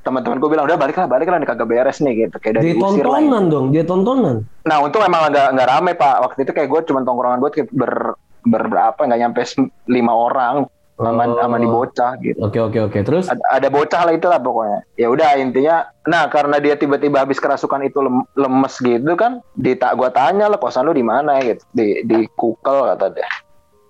[0.08, 2.36] teman-teman gue bilang udah balik lah, balik lah, nih kagak beres nih gitu.
[2.40, 3.20] Kayak dari Dia usir lah.
[3.20, 4.36] tontonan dong, dia tontonan.
[4.64, 6.16] Nah untung emang nggak nggak rame pak.
[6.24, 9.44] Waktu itu kayak gue cuma tongkrongan gue kayak ber berberapa nggak nyampe
[9.86, 11.38] lima orang sama, Oh.
[11.38, 12.40] sama di bocah gitu.
[12.42, 13.00] Oke oke oke.
[13.04, 14.80] Terus Ada, ada bocah lah itulah pokoknya.
[14.98, 19.78] Ya udah intinya, nah karena dia tiba-tiba habis kerasukan itu lem- lemes gitu kan, di
[19.78, 23.30] tak gua tanya lah kosan lu di mana gitu, di di kukel kata dia.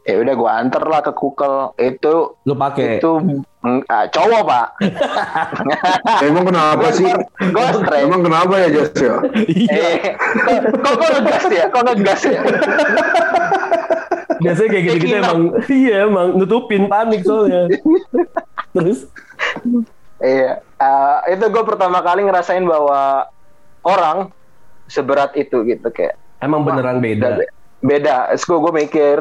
[0.07, 2.97] Ya udah gue anter lah ke kukel itu Lu pakai.
[2.97, 3.11] itu
[3.85, 4.67] ah, cowok pak
[6.27, 7.11] Emang kenapa sih?
[7.37, 9.19] gue stres Emang kenapa ya Jos ya?
[9.35, 9.89] Iya.
[10.47, 12.39] eh, kok kok ngegas ya kok ngegas ya
[14.37, 17.67] Biasanya kayak gitu-gitu emang iya emang nutupin panik soalnya.
[18.71, 19.09] Terus
[20.17, 23.29] Iya, eh, itu gue pertama kali ngerasain bahwa
[23.83, 24.33] orang
[24.87, 27.37] seberat itu gitu kayak emang beneran beda.
[27.81, 28.33] Beda.
[28.33, 29.15] Gue gue mikir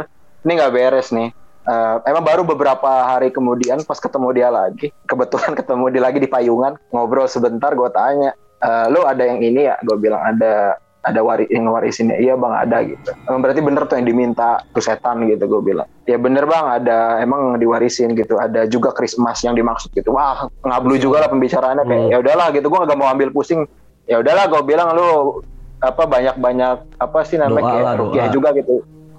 [0.46, 1.34] ini nggak beres nih.
[1.66, 6.30] Eh, emang baru beberapa hari kemudian pas ketemu dia lagi, kebetulan ketemu dia lagi di
[6.30, 7.74] payungan ngobrol sebentar.
[7.74, 9.74] Gue tanya, "Eh, lu ada yang ini ya?
[9.82, 13.94] Gue bilang ada ada wari yang warisinnya iya bang ada gitu emang berarti bener tuh
[13.94, 18.66] yang diminta tuh setan gitu gue bilang ya bener bang ada emang diwarisin gitu ada
[18.66, 22.10] juga keris emas yang dimaksud gitu wah ngablu juga lah pembicaraannya kayak Hmm.
[22.10, 23.62] ya udahlah gitu gue gak mau ambil pusing
[24.02, 25.46] ya udahlah gue bilang lu
[25.78, 28.34] apa banyak banyak apa sih namanya Doa kayak doa.
[28.34, 28.74] juga gitu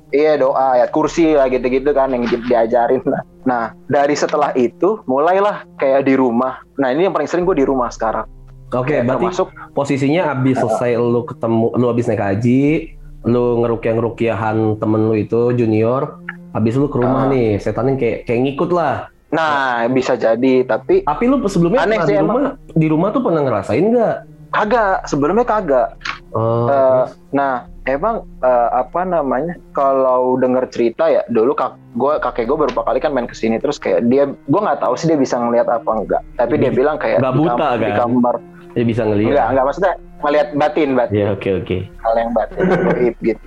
[0.09, 4.99] iya doa ayat kursi lah gitu-gitu kan yang di- diajarin lah nah dari setelah itu
[5.03, 8.27] mulailah kayak di rumah nah ini yang paling sering gue di rumah sekarang
[8.69, 12.91] Oke, Kayak berarti termasuk posisinya abis selesai lu ketemu lu abis naik haji,
[13.23, 16.19] lu ngerukiah ngerukiahan temen lu itu junior,
[16.51, 17.31] habis lu ke rumah Ah.
[17.31, 19.07] nih, setannya kayak kayak ngikut lah.
[19.27, 22.35] nah bisa jadi tapi Tapi lu sebelumnya Aneh sih di emang.
[22.35, 24.15] rumah di rumah tuh pernah ngerasain nggak?
[24.49, 25.87] kagak sebelumnya kagak
[26.29, 32.45] Oh, Eh, nah emang eh, apa namanya kalau denger cerita ya dulu kak gue kakek
[32.45, 35.15] gue beberapa kali kan main ke sini terus kayak dia gue nggak tahu sih dia
[35.15, 37.97] bisa ngelihat apa enggak tapi dia bilang kayak nggak di buta, di kan?
[37.97, 38.35] kamar
[38.75, 39.27] dia bisa ngeliat.
[39.31, 41.77] enggak enggak maksudnya ngelihat batin batin Ya oke oke.
[41.97, 43.45] hal yang batin goib gitu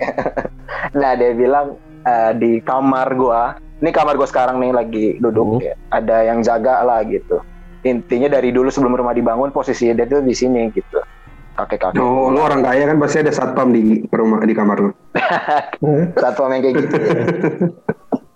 [1.00, 1.66] nah dia bilang
[2.02, 3.42] eh, di kamar gua
[3.80, 5.60] ini kamar gua sekarang nih lagi duduk Hmm.
[5.60, 7.42] ya ada yang jaga lah gitu
[7.80, 11.00] intinya dari dulu sebelum rumah dibangun posisi dia tuh di sini gitu
[11.62, 14.90] kakek kakek Oh, lu orang kaya kan pasti ada satpam di rumah di kamar lu.
[16.16, 17.24] satu yang kayak gitu ya.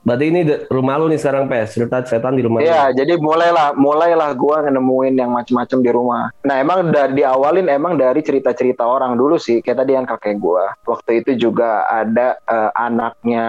[0.04, 3.00] Berarti ini rumah lu nih sekarang pes, cerita setan di rumah Iya, lu.
[3.00, 6.28] jadi mulailah mulailah gua nemuin yang macam-macam di rumah.
[6.44, 9.64] Nah, emang dari diawalin emang dari cerita-cerita orang dulu sih.
[9.64, 10.76] Kayak tadi yang kakek gua.
[10.84, 13.46] Waktu itu juga ada eh, anaknya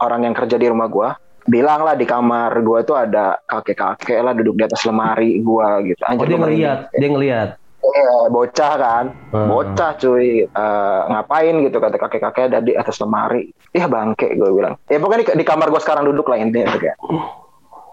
[0.00, 1.20] orang yang kerja di rumah gua.
[1.44, 6.00] Bilang lah di kamar gua tuh ada kakek-kakek lah duduk di atas lemari gua gitu.
[6.00, 6.96] Oh Anjir, dia gua ngeliat, merinding.
[6.96, 7.48] dia ngeliat.
[7.84, 9.04] Iya, bocah kan.
[9.34, 9.48] Hmm.
[9.52, 13.52] Bocah cuy, Eh, ngapain gitu kata kakek-kakek ada di atas lemari.
[13.76, 14.80] Iya bangke gue bilang.
[14.88, 16.98] Ya pokoknya di, di kamar gue sekarang duduk lah intinya tuh kayak.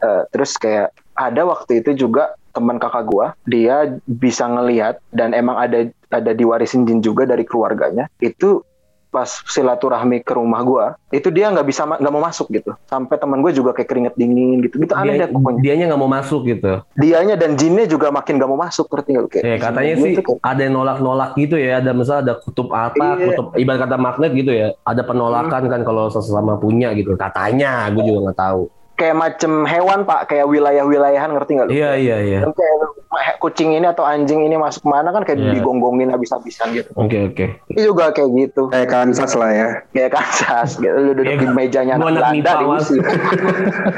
[0.01, 5.55] Eh, terus kayak ada waktu itu juga teman kakak gue, dia bisa ngelihat dan emang
[5.55, 8.11] ada ada diwarisin jin juga dari keluarganya.
[8.19, 8.63] Itu
[9.11, 12.71] pas silaturahmi ke rumah gue, itu dia nggak bisa ma- nggak mau masuk gitu.
[12.87, 14.79] Sampai teman gue juga kayak keringet dingin gitu.
[14.79, 15.59] Gitu aneh Dia, deh pokoknya.
[15.59, 16.79] dianya nggak mau masuk gitu.
[16.95, 19.29] Dianya dan jinnya juga makin nggak mau masuk ngerti nggak lu?
[19.29, 19.43] kayak.
[19.43, 21.71] Ya katanya sih kayak- ada yang nolak-nolak gitu ya.
[21.77, 23.25] Ada misalnya ada kutub apa, Iya.
[23.27, 24.67] kutub ibarat kata magnet gitu ya.
[24.81, 27.13] Ada penolakan kan kalau sesama punya gitu.
[27.13, 28.63] Katanya, gue juga nggak tahu.
[29.01, 31.71] Kayak macem hewan pak kayak wilayah-wilayahan ngerti nggak lu?
[31.73, 32.39] Iya iya iya.
[32.45, 35.57] Kayak kucing ini atau anjing ini masuk mana kan kayak Iya.
[35.57, 36.93] digonggongin habis-habisan gitu.
[36.93, 37.45] Oke oke.
[37.73, 38.69] Itu juga kayak gitu.
[38.69, 39.67] Kayak Kansas lah ya.
[39.89, 40.93] Kayak Kansas gitu.
[40.93, 43.01] Lu duduk Iya, di mejanya anak Belanda MIPA, diusir.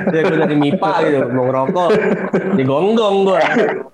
[0.09, 1.89] ya gue dari MIPA gitu, mau ngerokok,
[2.55, 3.41] digonggong gue.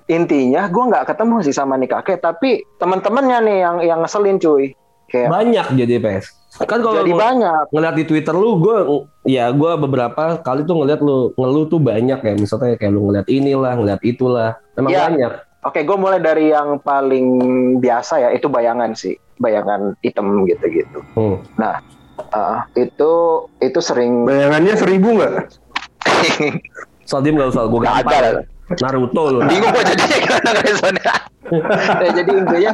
[0.07, 4.71] Intinya gue nggak ketemu sih sama nih kakek, tapi teman-temannya nih yang yang ngeselin cuy.
[5.09, 6.38] Kayak Banyak jadi PS.
[6.49, 7.69] Kan kalau jadi banyak.
[7.69, 8.77] ngeliat di Twitter lu, gue
[9.23, 12.33] ya gue beberapa kali tuh ngeliat lu ngeluh tuh banyak ya.
[12.33, 14.57] Misalnya kayak lu ngeliat inilah, ngeliat itulah.
[14.73, 15.01] Emang Iya.
[15.07, 15.31] banyak.
[15.61, 17.27] Oke, gue mulai dari yang paling
[17.77, 21.03] biasa ya, itu bayangan sih, bayangan hitam gitu-gitu.
[21.13, 21.37] Hmm.
[21.53, 21.83] Nah,
[22.31, 23.11] ah, itu
[23.59, 25.33] itu sering Bayangannya seribu nggak?
[27.09, 28.13] Soal dia nggak usah gue Nggak gampang.
[28.15, 28.29] ada.
[28.77, 29.39] Naruto lu.
[29.45, 31.13] bingung gue jadi gimana responnya
[32.05, 32.71] ya, jadi intinya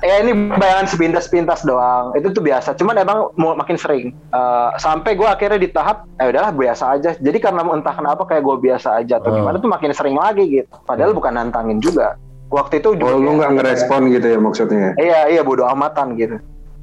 [0.00, 5.14] ya ini bayangan sepintas-pintas doang itu tuh biasa cuman emang mau makin sering Eh, sampai
[5.14, 9.00] gue akhirnya di tahap ya udahlah biasa aja jadi karena entah kenapa kayak gue biasa
[9.00, 9.40] aja atau Hmm.
[9.40, 13.56] gimana tuh makin sering lagi gitu padahal bukan nantangin juga waktu itu Oh, lu nggak
[13.56, 14.92] ngerespon gitu ya maksudnya?
[14.94, 16.36] Iya iya bodo amatan gitu.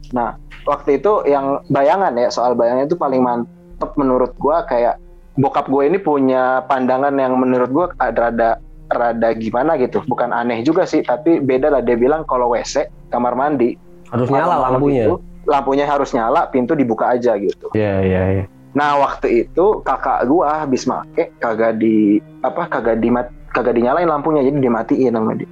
[0.09, 0.33] Nah
[0.65, 4.97] waktu itu yang bayangan ya soal bayangan itu paling mantep menurut gua kayak
[5.39, 8.49] bokap gue ini punya pandangan yang menurut gua ada rada
[8.91, 10.03] rada gimana gitu.
[10.03, 14.57] Bukan aneh juga sih tapi beda lah dia bilang kalau WC kamar mandi Harus nyala
[14.67, 15.05] lampunya.
[15.07, 17.71] itu, lampunya harus nyala pintu dibuka aja gitu.
[17.71, 18.45] Iya iya iya.
[18.73, 23.07] Nah waktu itu kakak gua habis make kagak di apa kagak di
[23.49, 25.49] kagak dinyalain lampunya jadi dimatiin sama dia.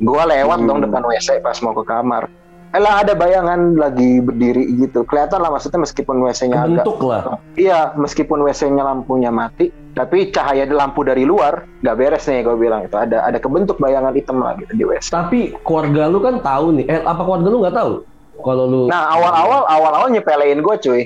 [0.00, 0.68] Gua lewat Hmm.
[0.70, 2.30] dong depan WC pas mau ke kamar.
[2.76, 5.08] Elah ada bayangan lagi berdiri gitu.
[5.08, 7.40] Kelihatan lah maksudnya meskipun WC-nya agak lah.
[7.56, 12.84] Iya, meskipun WC-nya lampunya mati, tapi cahaya lampu dari luar nggak beres nih gue bilang
[12.84, 15.08] itu ada ada kebentuk bayangan hitam lah gitu di WC.
[15.08, 16.84] Tapi keluarga lu kan tahu nih.
[16.84, 17.92] Eh apa keluarga lu nggak tahu?
[18.36, 21.02] Kalau lu Nah awal-awal awal-awal nyepelein gue cuy.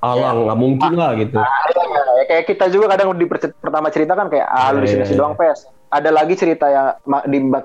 [0.00, 4.32] alah nggak mungkin lah gitu Ya, kayak kita juga kadang di per- pertama cerita kan
[4.32, 5.68] kayak ah lu Iya, di sini iya, doang pes.
[5.90, 6.94] Ada lagi cerita yang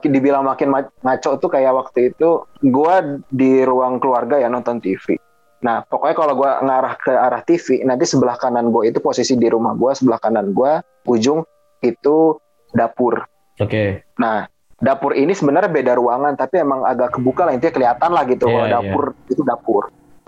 [0.02, 2.42] dibilang makin ma- ngaco tuh kayak waktu itu
[2.74, 5.14] gua di ruang keluarga ya nonton TV.
[5.62, 9.46] Nah, pokoknya kalau gua ngarah ke arah TV, nanti sebelah kanan gua itu posisi di
[9.46, 11.46] rumah gua, sebelah kanan gua ujung
[11.86, 12.42] itu
[12.74, 13.30] dapur.
[13.62, 13.86] oke
[14.18, 14.50] Nah,
[14.82, 18.54] dapur ini sebenarnya beda ruangan, tapi emang agak kebuka lah intinya kelihatan lah gitu Iya,
[18.58, 18.74] kalau iya.
[18.74, 19.84] dapur itu dapur.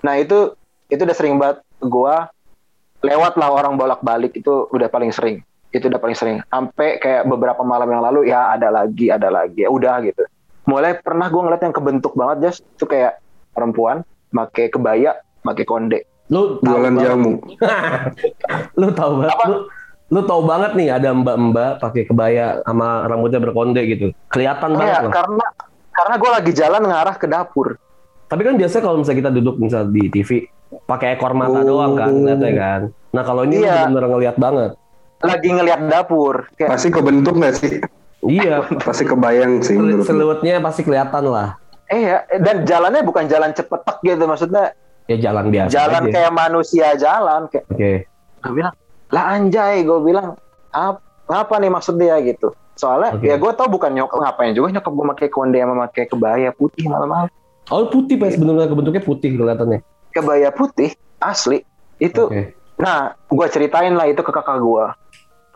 [0.06, 0.54] Nah itu
[0.86, 2.30] itu udah sering banget gua
[3.02, 5.42] lewat lah orang bolak-balik itu udah paling sering.
[5.70, 6.38] Itu udah paling sering.
[6.44, 10.24] Sampai kayak beberapa malam yang lalu ya ada lagi, ada lagi, ya udah gitu.
[10.64, 16.00] Mulai pernah gua ngeliat yang kebentuk banget Jas, itu kayak perempuan pakai kebaya, pakai konde.
[16.28, 17.32] lu tahu Jualan banget- jamu.
[18.76, 19.44] lu tahu banget Apa?
[19.46, 19.56] lu
[20.08, 25.04] lu tahu banget nih ada mbak-mbak pakai kebaya sama rambutnya berkonde gitu kelihatan banget Iya,
[25.04, 25.46] loh karena
[25.90, 27.80] karena gua lagi jalan ngarah ke dapur.
[28.24, 30.44] tapi kan biasanya kalau misalnya kita duduk misal di TV
[30.82, 31.64] pakai ekor mata Oh.
[31.66, 33.88] doang kan ngeliatnya kan nah kalau ini Iya.
[33.88, 34.70] bener ngeliat banget
[35.18, 36.46] Lagi ngeliat dapur.
[36.54, 37.72] Kayak Pasti kebentuk nggak sih?
[38.24, 39.78] iya Pasti kebayang sih.
[40.02, 41.54] selutnya pasti kelihatan lah
[41.88, 44.76] Iya, dan jalannya bukan jalan cepetek gitu, maksudnya
[45.08, 46.12] ya jalan biasa jalan aja.
[46.12, 47.92] kayak manusia jalan kayak oke
[48.44, 48.74] gue bilang
[49.08, 50.36] lah anjay gue bilang
[50.68, 53.24] apa ngapa nih maksud dia gitu soalnya Oke.
[53.24, 56.84] ya gue tau bukan nyokap ngapain juga nyokap gue pakai konde sama pakai kebaya putih
[56.86, 57.32] malam-malam
[57.72, 59.80] oh putih pas bener bentuknya putih kelihatannya
[60.12, 61.64] kebaya putih asli
[61.96, 65.07] itu oke nah gue ceritain lah itu ke kakak gue Oke.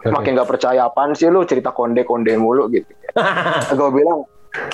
[0.08, 2.88] Makin gak percaya apaan sih lu cerita konde konde mulu gitu
[3.78, 4.26] gue bilang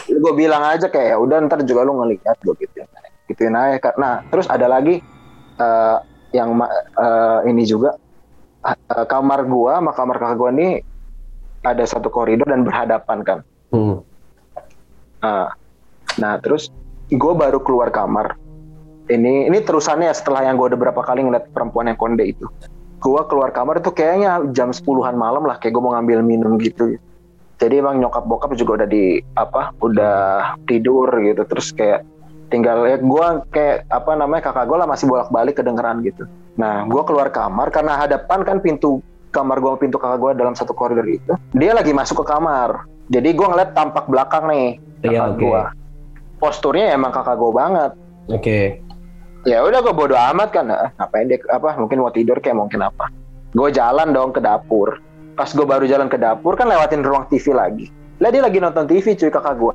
[0.09, 2.83] gue bilang aja kayak "Ya udah ntar juga lu ngeliat gue gitu
[3.29, 5.05] gituin aja karena terus ada lagi
[5.61, 5.97] eh,
[6.33, 6.57] yang
[6.97, 8.01] eh, ini juga
[8.65, 10.81] eh, kamar gua sama kamar kakak gua ini
[11.61, 13.39] ada satu koridor dan berhadapan kan
[13.69, 14.01] Hmm.
[15.21, 15.53] Nah,
[16.17, 16.73] nah terus
[17.09, 18.41] gue baru keluar kamar.
[19.09, 22.45] Ini ini terusannya setelah yang gue udah berapa kali ngeliat perempuan yang konde itu.
[22.99, 26.99] Gue keluar kamar itu kayaknya jam 10-an malam lah, kayak gue mau ngambil minum gitu.
[27.59, 30.19] Jadi emang nyokap bokap juga udah di apa, udah
[30.67, 31.43] tidur gitu.
[31.47, 32.07] Terus kayak
[32.49, 36.27] tinggal ya gue kayak apa namanya kakak gue lah masih bolak-balik kedengeran gitu.
[36.55, 39.03] Nah gue keluar kamar karena hadapan kan pintu
[39.35, 41.35] kamar gue pintu kakak gue dalam satu koridor itu.
[41.55, 42.87] Dia lagi masuk ke kamar.
[43.11, 44.67] Jadi gue ngeliat tampak belakang nih
[45.03, 45.41] kakak Iya, oke.
[45.43, 45.63] gua.
[46.39, 47.93] Posturnya emang kakak gue banget.
[48.29, 48.88] oke
[49.47, 51.79] Ya udah gue bodo amat kan, ah, ngapain dia apa?
[51.79, 53.11] Mungkin mau tidur kayak mungkin apa?
[53.55, 54.99] Gue jalan dong ke dapur.
[55.39, 57.87] Pas gue baru jalan ke dapur kan lewatin ruang TV lagi.
[58.19, 59.75] Lah dia lagi nonton TV cuy kakak gue.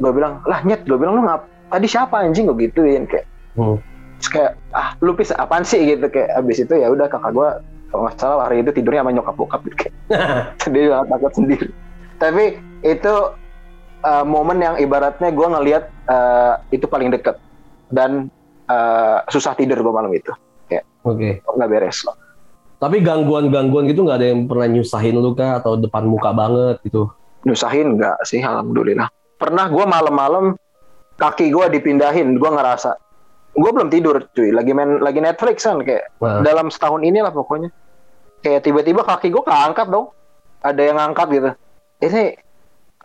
[0.00, 1.44] Gue bilang lah nyet, gue bilang lu ngap?
[1.68, 3.28] Tadi siapa anjing gue gituin kayak.
[3.52, 3.76] Hmm.
[4.16, 7.48] Terus kayak ah lu pis apaan sih gitu kayak abis itu ya udah kakak gue
[7.92, 9.94] kalau nggak salah hari itu tidurnya sama nyokap bokap gitu kayak
[10.72, 11.68] dia bilang takut sendiri
[12.16, 13.14] tapi itu
[14.00, 17.36] uh, momen yang ibaratnya gue ngelihat uh, itu paling deket
[17.92, 18.32] dan
[18.72, 20.32] uh, susah tidur gue malam itu.
[21.04, 21.44] Oke.
[21.44, 22.08] nggak beres.
[22.08, 22.16] Loh
[22.82, 25.62] tapi gangguan-gangguan gitu nggak ada yang pernah nyusahin lu kah?
[25.62, 27.14] Atau depan muka banget gitu?
[27.46, 29.06] Nyusahin nggak sih alhamdulillah.
[29.38, 30.58] Pernah gue malam-malam
[31.14, 32.98] kaki gue dipindahin gue ngerasa
[33.54, 34.50] gue belum tidur cuy.
[34.50, 36.42] Lagi main lagi Netflix kan kayak Wah.
[36.42, 37.70] dalam setahun inilah pokoknya.
[38.42, 40.10] Kayak tiba-tiba kaki gue keangkat dong.
[40.66, 41.50] Ada yang ngangkat gitu.
[42.02, 42.34] Ini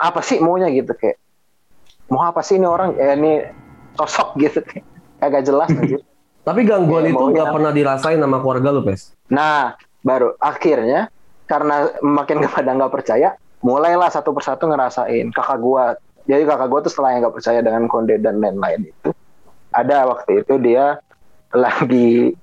[0.01, 1.21] apa sih maunya gitu kayak
[2.09, 2.97] mau apa sih ini orang?
[2.97, 3.45] Eh, ini
[3.93, 6.01] sosok gitu kayak agak jelas anjir.
[6.47, 9.11] tapi gangguan Ya, itu nggak pernah dirasain sama keluarga lu pes?
[9.27, 9.75] Nah
[10.05, 11.11] baru akhirnya
[11.47, 15.95] karena makin kepada nggak percaya mulailah satu persatu ngerasain kakak gua.
[16.27, 19.09] Jadi kakak gua tuh setelah yang nggak percaya dengan konde dan lain-lain itu
[19.75, 20.99] ada waktu itu dia
[21.51, 22.35] lagi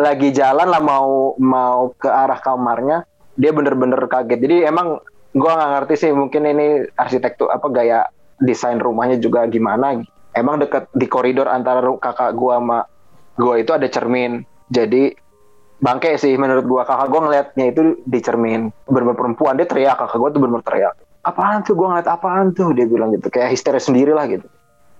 [0.00, 3.04] lagi jalan lah mau mau ke arah kamarnya
[3.36, 4.40] dia bener-bener kaget.
[4.40, 5.00] Jadi emang
[5.36, 8.08] gua nggak ngerti sih mungkin ini arsitektur apa gaya
[8.40, 10.00] desain rumahnya juga gimana
[10.34, 12.78] emang dekat di koridor antara kakak gua sama
[13.38, 14.42] gua itu ada cermin.
[14.70, 15.12] Jadi
[15.82, 16.82] bangke sih menurut gua.
[16.86, 18.70] Kakak gua ngeliatnya itu di cermin.
[18.86, 19.58] Bener perempuan.
[19.58, 19.96] Dia teriak.
[19.98, 21.76] Kakak gua tuh bener teriak apaan tuh?
[21.76, 22.72] Gua ngeliat apaan tuh?
[22.72, 23.28] Dia bilang gitu.
[23.28, 24.46] Kayak histeris sendiri lah gitu.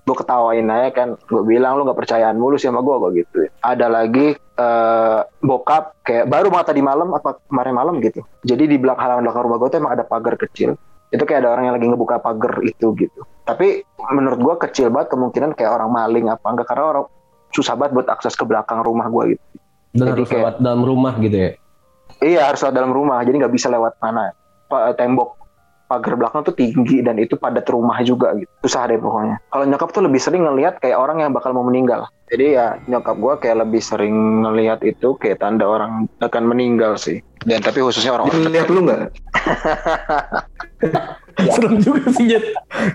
[0.01, 1.09] Gue ketawain aja kan.
[1.29, 3.37] Gue bilang lu nggak percayaan mulu sih sama gue gue gitu.
[3.61, 8.25] Ada lagi eh, bokap kayak baru banget tadi malam apa kemarin malam gitu.
[8.41, 10.73] Jadi di belakang halaman belakang rumah gue tuh emang ada pagar kecil
[11.11, 15.11] itu kayak ada orang yang lagi ngebuka pagar itu gitu tapi menurut gue kecil banget
[15.11, 17.05] kemungkinan kayak orang maling apa enggak karena orang
[17.51, 19.45] susah banget buat akses ke belakang rumah gue gitu
[19.91, 21.51] dan Jadi harus kayak- lewat dalam rumah gitu ya
[22.21, 24.29] Iya harus lewat dalam rumah, jadi nggak bisa lewat mana.
[24.67, 25.41] Pa- tembok
[25.87, 28.51] pagar belakang tuh tinggi dan itu padat rumah juga gitu.
[28.61, 29.41] Susah deh pokoknya.
[29.49, 32.05] Kalau nyokap tuh lebih sering ngelihat kayak orang yang bakal mau meninggal.
[32.29, 37.25] Jadi ya nyokap gua kayak lebih sering ngelihat itu kayak tanda orang akan meninggal sih.
[37.41, 39.01] Dan tapi khususnya orang Dia lihat lu nggak?
[41.55, 42.43] Serem juga sih Jet.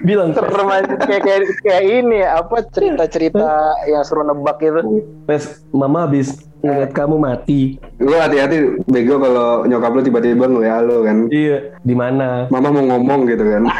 [0.06, 5.64] Bilang serem aja kayak, kayak kayak ini ya, apa cerita-cerita yang seru nebak itu Pes,
[5.72, 7.80] mama habis ngeliat kamu mati.
[7.98, 11.16] Lu hati-hati bego kalau nyokap lu tiba-tiba nge-WA lu kan.
[11.32, 11.58] Iya.
[11.82, 12.46] Di mana?
[12.52, 13.62] Mama mau ngomong gitu kan.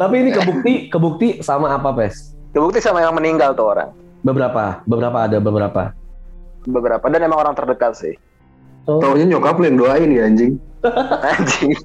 [0.00, 2.38] Tapi ini kebukti kebukti sama apa Pes?
[2.52, 5.94] kebukti sama yang meninggal tuh orang Beberapa, beberapa ada beberapa.
[6.68, 7.04] Beberapa.
[7.08, 8.14] Dan emang orang terdekat sih.
[8.88, 10.56] Oh, Taunya nyokap lu yang doain ya anjing.
[11.36, 11.76] anjing.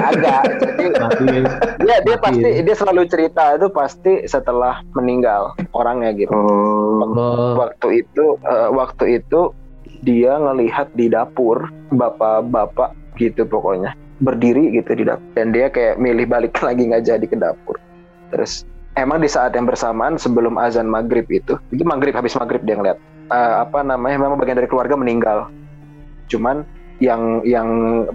[0.00, 0.42] Agak.
[0.64, 1.26] Jadi mati.
[1.84, 6.32] dia dia pasti dia selalu cerita itu pasti setelah meninggal orangnya gitu.
[6.32, 7.04] Oh.
[7.04, 9.52] Oh, waktu itu eh, waktu itu
[10.00, 13.92] dia ngelihat di dapur bapak-bapak gitu pokoknya.
[14.24, 15.28] Berdiri gitu di dapur.
[15.36, 17.76] Dan dia kayak milih balik lagi nggak jadi ke dapur.
[18.32, 18.64] Terus
[18.96, 22.98] emang di saat yang bersamaan sebelum azan maghrib itu itu maghrib habis maghrib dia ngeliat
[23.28, 25.48] eh, apa namanya memang bagian dari keluarga meninggal.
[26.28, 26.64] Cuman
[26.98, 27.68] yang yang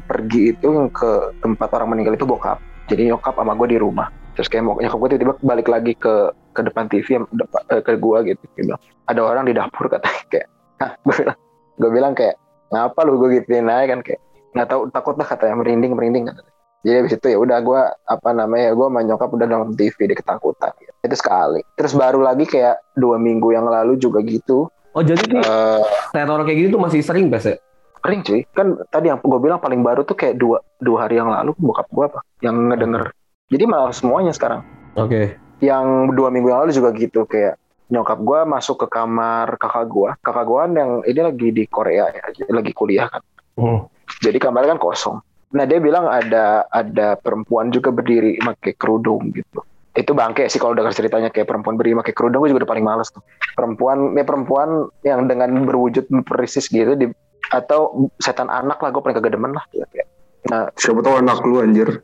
[0.04, 2.60] pergi itu ke tempat orang meninggal itu bokap.
[2.92, 4.12] Jadi nyokap sama gue di rumah.
[4.36, 7.26] Terus kayak nyokap gue tiba-tiba balik lagi ke ke depan TV yang
[7.72, 10.48] eh, ke gue gitu bilang, ada orang di dapur katanya kayak
[11.08, 11.38] gue bilang
[11.80, 12.36] gue bilang kayak
[12.74, 13.18] ngapa lu?
[13.22, 14.22] Gue gituin aja kan kayak
[14.54, 16.52] nggak tahu takut lah katanya merinding merinding katanya.
[16.84, 20.20] Jadi habis itu ya udah gue apa namanya gue sama nyokap udah nonton TV dia
[20.20, 20.92] ketakutan gitu.
[21.00, 21.64] itu sekali.
[21.80, 25.82] Terus baru lagi kayak dua minggu yang lalu juga gitu oh jadi nih eh.
[26.14, 27.58] teror kayak gitu tuh masih sering Pes ya?
[28.04, 28.42] kering cuy.
[28.52, 31.88] Kan tadi yang gue bilang paling baru tuh kayak dua dua hari yang lalu bokap
[31.88, 33.16] gue apa yang ngedenger.
[33.48, 34.62] Jadi malah semuanya sekarang.
[34.94, 35.40] Oke.
[35.64, 37.56] yang dua minggu yang lalu juga gitu kayak
[37.88, 42.52] nyokap gue masuk ke kamar kakak gue kakak gue yang ini lagi di Korea ya
[42.52, 43.24] lagi kuliah kan.
[43.56, 43.88] Hmm.
[44.20, 45.18] jadi kamarnya kan kosong.
[45.56, 50.74] Nah dia bilang ada ada perempuan juga berdiri pakai kerudung gitu itu bangke sih kalau
[50.74, 53.22] dengar ceritanya kayak perempuan berdiri pakai kerudung gue juga udah paling males tuh.
[53.54, 54.70] Perempuan ya perempuan
[55.06, 57.08] yang dengan berwujud perisis gitu di
[57.54, 59.62] atau setan anak lah gue paling kagak demen lah.
[59.70, 60.10] Kayak-
[60.44, 61.88] nah Siapa tahu anak lu anjir.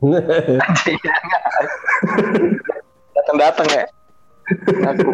[3.16, 3.84] datang datang ya.
[4.94, 5.10] Aku.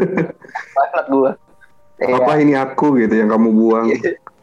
[0.93, 1.31] Anak gue
[1.97, 3.89] Apa ini aku gitu yang kamu buang?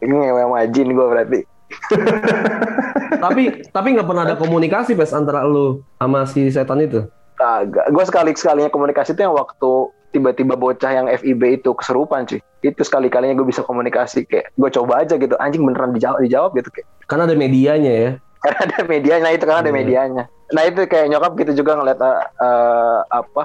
[0.02, 1.40] ini ngewe sama jin gue berarti.
[3.24, 3.42] Tapi
[3.72, 7.08] tapi nggak pernah ada komunikasi Pes antara lu sama si setan itu.
[7.44, 7.86] Kagak.
[7.92, 9.72] Gue sekali sekalinya komunikasi itu yang waktu
[10.10, 12.40] tiba-tiba bocah yang FIB itu keserupan cuy.
[12.62, 15.36] Itu sekali kalinya gue bisa komunikasi kayak gue coba aja gitu.
[15.36, 16.88] Anjing beneran dijawab dijawab gitu kayak.
[17.04, 18.10] Karena ada medianya ya.
[18.40, 19.76] Karena ada medianya nah itu karena ada Iya.
[19.76, 20.24] medianya.
[20.56, 23.44] Nah itu kayak nyokap gitu juga ngeliat eh, eh, apa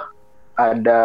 [0.56, 1.00] ada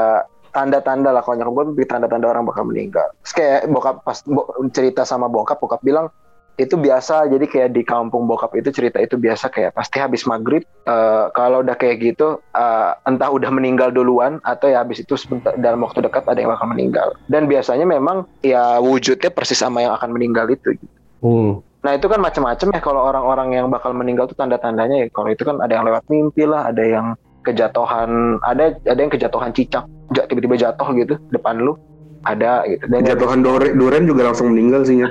[0.50, 3.10] tanda-tanda lah kalau nyokap gue tanda-tanda orang bakal meninggal.
[3.26, 6.06] Terus kayak bokap pas bo- cerita sama bokap, bokap bilang
[6.54, 10.62] itu biasa jadi kayak di kampung bokap itu cerita itu biasa kayak pasti habis maghrib
[10.86, 15.54] eh, kalau udah kayak gitu eh, entah udah meninggal duluan atau ya habis itu sebentar
[15.58, 17.08] dalam waktu dekat ada yang bakal meninggal.
[17.26, 20.78] Dan biasanya memang ya wujudnya persis sama yang akan meninggal itu.
[21.24, 21.58] Hmm.
[21.84, 25.06] Nah itu kan macam-macam ya kalau orang-orang yang bakal meninggal tuh tanda-tandanya ya.
[25.10, 27.06] Kalau itu kan ada yang lewat mimpi lah, ada yang
[27.44, 31.76] kejatuhan, ada ada yang kejatuhan cicak, tiba-tiba jatuh gitu depan lu,
[32.24, 32.84] ada gitu.
[32.88, 35.08] Dan Jatuhan dore, duren juga langsung meninggal sih ya.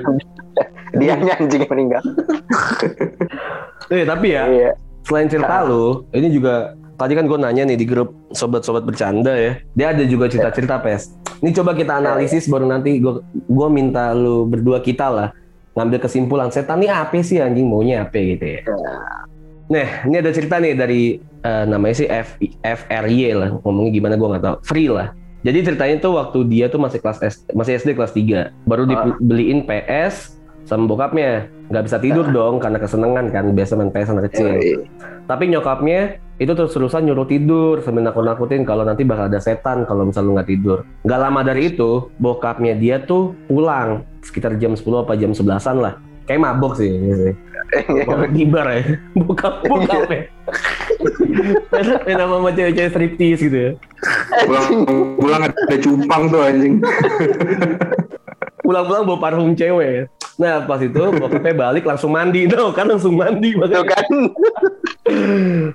[1.00, 2.02] dia anjing yang meninggal.
[3.92, 4.70] Eh tapi ya Iya.
[5.04, 9.60] selain cerita lu, ini juga tadi kan gue nanya nih di grup sobat-sobat bercanda ya.
[9.76, 11.12] Dia ada juga cerita-cerita pes.
[11.44, 15.28] Ini coba kita analisis baru nanti gue gua minta lu berdua kita lah
[15.76, 18.60] ngambil kesimpulan setan ini apa sih anjing maunya apa gitu ya.
[19.68, 24.28] Nah, ini ada cerita nih dari eh, namanya sih F FRY lah, ngomongnya gimana gue
[24.32, 24.56] nggak tahu.
[24.64, 25.12] Free lah.
[25.44, 29.68] Jadi ceritanya tuh waktu dia tuh masih kelas S, masih SD kelas 3, baru dibeliin
[29.68, 31.52] PS sama bokapnya.
[31.68, 34.48] Nggak bisa tidur dong karena kesenangan kan, biasa main PS anak kecil.
[35.28, 40.28] Tapi nyokapnya itu terus-terusan nyuruh tidur sambil nakut-nakutin kalau nanti bakal ada setan kalau misalnya
[40.32, 40.78] lu nggak tidur.
[41.04, 45.94] Nggak lama dari itu, bokapnya dia tuh pulang sekitar jam 10 apa jam 11-an lah.
[46.24, 46.88] Kayak mabok sih.
[48.08, 48.80] Mabok di bar ya.
[49.20, 50.20] Bokap bokapnya.
[52.04, 53.70] sama sama cewek-cewek striptease gitu ya.
[54.46, 54.68] Pulang,
[55.18, 56.74] pulang ada cupang tuh anjing.
[58.64, 60.08] Pulang-pulang bawa parfum cewek.
[60.40, 62.48] Nah pas itu bokapnya balik langsung mandi.
[62.48, 63.54] Tuh kan langsung mandi.
[63.54, 63.84] Tuh makanya.
[63.86, 64.06] kan.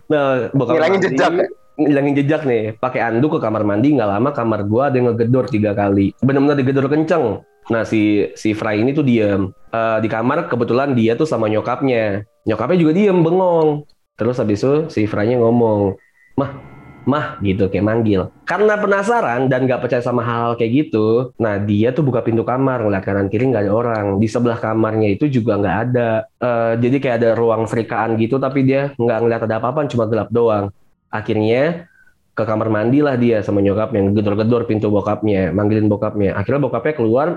[0.10, 1.46] Nah, bokap Ngilangin mandi, jejak ya?
[1.80, 2.64] Ngilangin jejak nih.
[2.76, 6.12] Pakai anduk ke kamar mandi nggak lama kamar gua ada yang ngegedor tiga kali.
[6.20, 7.46] Bener-bener digedor kenceng.
[7.70, 12.26] Nah si si Fry ini tuh diem Eh, di kamar kebetulan dia tuh sama nyokapnya.
[12.50, 13.86] Nyokapnya juga diem bengong.
[14.20, 15.96] Terus habis itu si Fry-nya ngomong,
[16.36, 16.52] mah
[17.08, 18.30] mah gitu kayak manggil.
[18.44, 22.84] Karena penasaran dan nggak percaya sama hal-hal kayak gitu, nah dia tuh buka pintu kamar
[22.84, 24.06] ngeliat kanan kiri nggak ada orang.
[24.22, 26.10] Di sebelah kamarnya itu juga nggak ada.
[26.38, 30.30] Eh, jadi kayak ada ruang serikaan gitu, tapi dia nggak ngeliat ada apa-apa, cuma gelap
[30.30, 30.70] doang.
[31.10, 31.90] Akhirnya
[32.38, 36.38] ke kamar mandi lah dia sama nyokapnya, gedor-gedor pintu bokapnya, manggilin bokapnya.
[36.38, 37.28] Akhirnya bokapnya keluar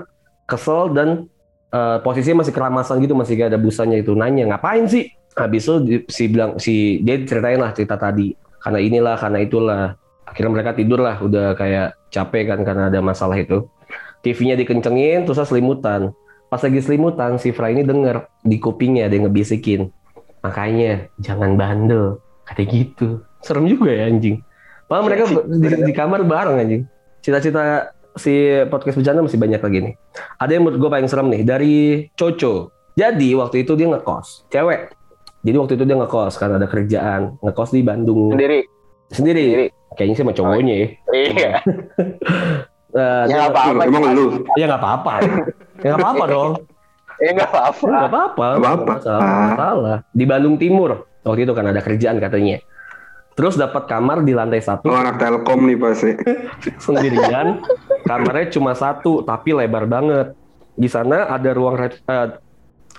[0.45, 1.31] kesel dan
[1.73, 5.09] eh, posisinya masih keramasan gitu, masih gak ada busanya itu nanya ngapain sih?
[5.35, 5.75] Habis itu
[6.09, 8.33] si bilang si dia ceritain lah cerita tadi.
[8.61, 9.83] Karena inilah karena itulah.
[10.23, 13.67] Akhirnya mereka tidur lah udah kayak capek kan karena ada masalah itu.
[14.23, 16.15] TV-nya dikencengin terus selimutan.
[16.47, 19.91] Pas lagi selimutan si Fra ini denger di kupingnya ada yang ngebisikin.
[20.41, 22.23] Makanya jangan bandel.
[22.47, 23.21] Kata gitu.
[23.43, 24.39] Serem juga ya anjing.
[24.87, 26.83] Padahal mereka di, di kamar bareng anjing.
[27.19, 29.93] Cita-cita si podcast bercanda masih banyak lagi nih.
[30.39, 31.75] Ada yang menurut gue paling serem nih dari
[32.13, 32.71] Coco.
[32.93, 34.47] Jadi waktu itu dia ngekos.
[34.53, 34.93] Cewek
[35.43, 38.59] jadi waktu itu dia ngekos karena ada kerjaan ngekos di Bandung Sendiri.
[39.07, 39.65] sendiri Sendiri.
[39.93, 41.51] kayaknya sih sama cowoknya ya Iya.
[42.93, 43.81] Eh, Ya nggak apa-apa.
[43.83, 44.25] Emang lu?
[44.53, 45.11] ya nggak apa-apa
[45.77, 46.51] ya nggak apa-apa dong
[47.15, 47.85] Eh nggak apa-apa.
[47.85, 48.93] nggak apa-apa Nggak apa-apa.
[49.45, 50.91] masalah, di Bandung Timur
[51.21, 52.57] waktu itu kan ada kerjaan katanya
[53.33, 56.11] terus dapat kamar di lantai satu Oh anak Telkom nih pasti.
[56.79, 57.65] sendirian
[58.03, 60.37] kamarnya cuma satu tapi lebar banget
[60.71, 62.27] di sana ada ruang eh,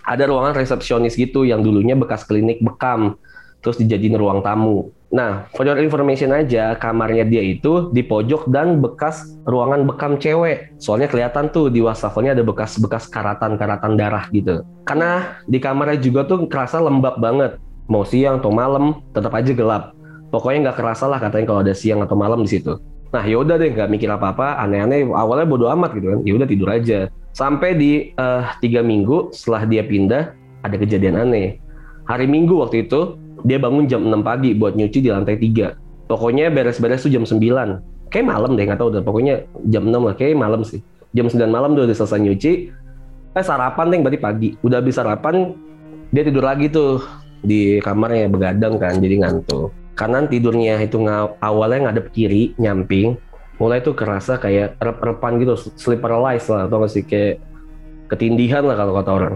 [0.04, 3.16] ada ruangan resepsionis gitu yang dulunya bekas klinik bekam
[3.64, 8.82] terus dijadiin ruang tamu nah for your information aja kamarnya dia itu di pojok dan
[8.82, 15.40] bekas ruangan bekam cewek soalnya kelihatan tuh di wastafelnya ada bekas-bekas karatan-karatan darah gitu karena
[15.48, 17.56] di kamarnya juga tuh kerasa lembab banget
[17.88, 19.96] mau siang atau malam tetap aja gelap
[20.34, 22.76] pokoknya nggak kerasa lah katanya kalau ada siang atau malam di situ
[23.14, 25.06] Nah yaudah deh nggak mikir apa-apa, aneh-aneh.
[25.06, 26.20] Awalnya bodo amat gitu kan.
[26.26, 27.06] Yaudah tidur aja.
[27.34, 30.32] Sampai di eh, tiga minggu setelah dia pindah,
[30.62, 31.58] ada kejadian aneh.
[32.06, 36.06] Hari Minggu waktu itu dia bangun jam 6 pagi buat nyuci di lantai 3.
[36.06, 37.42] Pokoknya beres-beres tuh jam 9.
[38.12, 39.02] Kayak malam deh nggak tahu udah.
[39.02, 40.14] Pokoknya jam 6 lah.
[40.14, 40.84] Kayak malam sih.
[41.16, 42.52] Jam 9 malam udah selesai nyuci.
[43.34, 44.48] Eh sarapan deh berarti pagi.
[44.60, 45.56] Udah habis sarapan
[46.14, 47.02] dia tidur lagi tuh
[47.42, 50.98] di kamarnya begadang kan jadi ngantuk kanan tidurnya itu
[51.42, 53.14] awalnya ngadep kiri nyamping
[53.58, 57.06] mulai tuh kerasa kayak rep-repan gitu sleep paralysis lah atau sih?
[57.06, 57.42] Kayak
[58.10, 59.34] ketindihan lah kalau kata orang.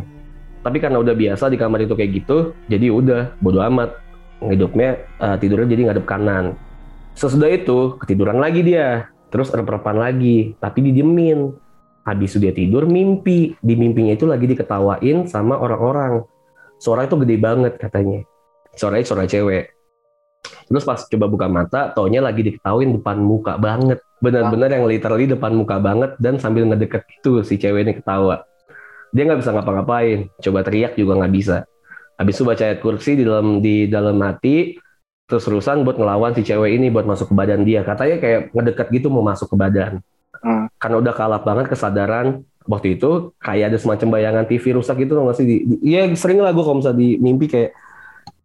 [0.63, 3.95] Tapi karena udah biasa di kamar itu kayak gitu jadi udah bodo amat.
[4.39, 6.55] Hidupnya eh, tidurnya jadi ngadep kanan.
[7.19, 9.11] Sesudah itu ketiduran lagi dia.
[9.29, 11.55] Terus rep-repan lagi tapi didiemin.
[12.07, 13.59] Habis dia tidur mimpi.
[13.59, 16.23] Di mimpinya itu lagi diketawain sama orang-orang.
[16.79, 18.23] Suara itu gede banget katanya.
[18.79, 19.75] Suaranya suara cewek.
[20.69, 23.99] Terus pas coba buka mata, taunya lagi diketawain depan muka banget.
[24.19, 28.43] Benar-benar yang literally depan muka banget dan sambil ngedeket gitu si cewek ini ketawa.
[29.15, 31.57] Dia nggak bisa ngapa-ngapain, coba teriak juga nggak bisa.
[32.19, 34.75] Habis itu baca ayat kursi di dalam di dalam hati,
[35.31, 37.87] terus terusan buat ngelawan si cewek ini buat masuk ke badan dia.
[37.87, 40.03] Katanya kayak ngedeket gitu mau masuk ke badan.
[40.43, 40.67] Hmm.
[40.83, 45.37] Karena udah kalap banget kesadaran waktu itu kayak ada semacam bayangan TV rusak gitu nggak
[45.39, 45.47] sih?
[45.47, 47.71] Di, di- Iya sering lah gue kalau misalnya di mimpi kayak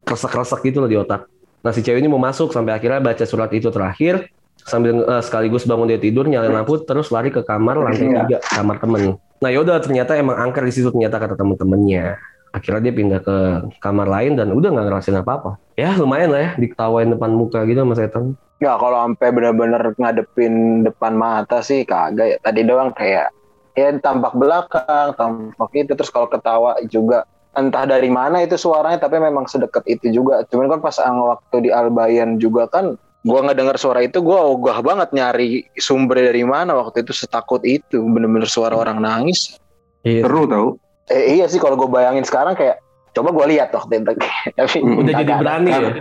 [0.06, 1.26] kresek-kresek gitu loh di otak.
[1.66, 4.30] Nah si cewek ini mau masuk sampai akhirnya baca surat itu terakhir
[4.64, 8.20] sambil eh, sekaligus bangun dia tidur nyalain lampu terus lari ke kamar lantai Iya.
[8.26, 9.02] tiga kamar temen.
[9.44, 12.16] Nah yaudah ternyata emang angker di situ ternyata kata temen-temennya.
[12.54, 13.38] Akhirnya dia pindah ke
[13.82, 15.58] kamar lain dan udah nggak ngerasain apa-apa.
[15.74, 18.38] Ya lumayan lah ya diketawain depan muka gitu sama setan.
[18.62, 22.38] Ya kalau sampai benar-benar ngadepin depan mata sih kagak ya.
[22.40, 23.34] Tadi doang kayak
[23.74, 27.26] ya tampak belakang, tampak itu terus kalau ketawa juga
[27.58, 30.46] entah dari mana itu suaranya tapi memang sedekat itu juga.
[30.48, 35.10] Cuman kan pas waktu di Albayan juga kan gua ngedengar suara itu gua ogah banget
[35.16, 39.58] nyari sumber dari mana waktu itu setakut itu bener-bener suara orang nangis.
[40.04, 40.28] Iya.
[40.28, 40.68] Seru tau.
[41.08, 42.80] Eh iya sih kalau gue bayangin sekarang kayak
[43.16, 44.14] coba gua lihat waktu itu.
[44.56, 45.42] tapi Udah jadi kagak ada.
[45.44, 45.92] berani ya.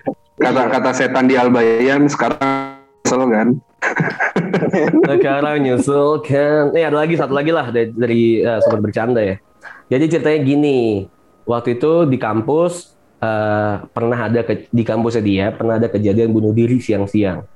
[0.43, 3.49] Kata-kata setan di Albayan sekarang kesel kan.
[5.11, 6.71] Sekarang nyusul kan.
[6.73, 9.37] Nih ada lagi satu lagi lah dari, dari eh, sobat bercanda ya.
[9.91, 11.05] Jadi ceritanya gini,
[11.45, 12.92] waktu itu di kampus
[13.23, 17.47] eh, pernah ada ke- di kampusnya dia pernah ada kejadian bunuh diri siang-siang.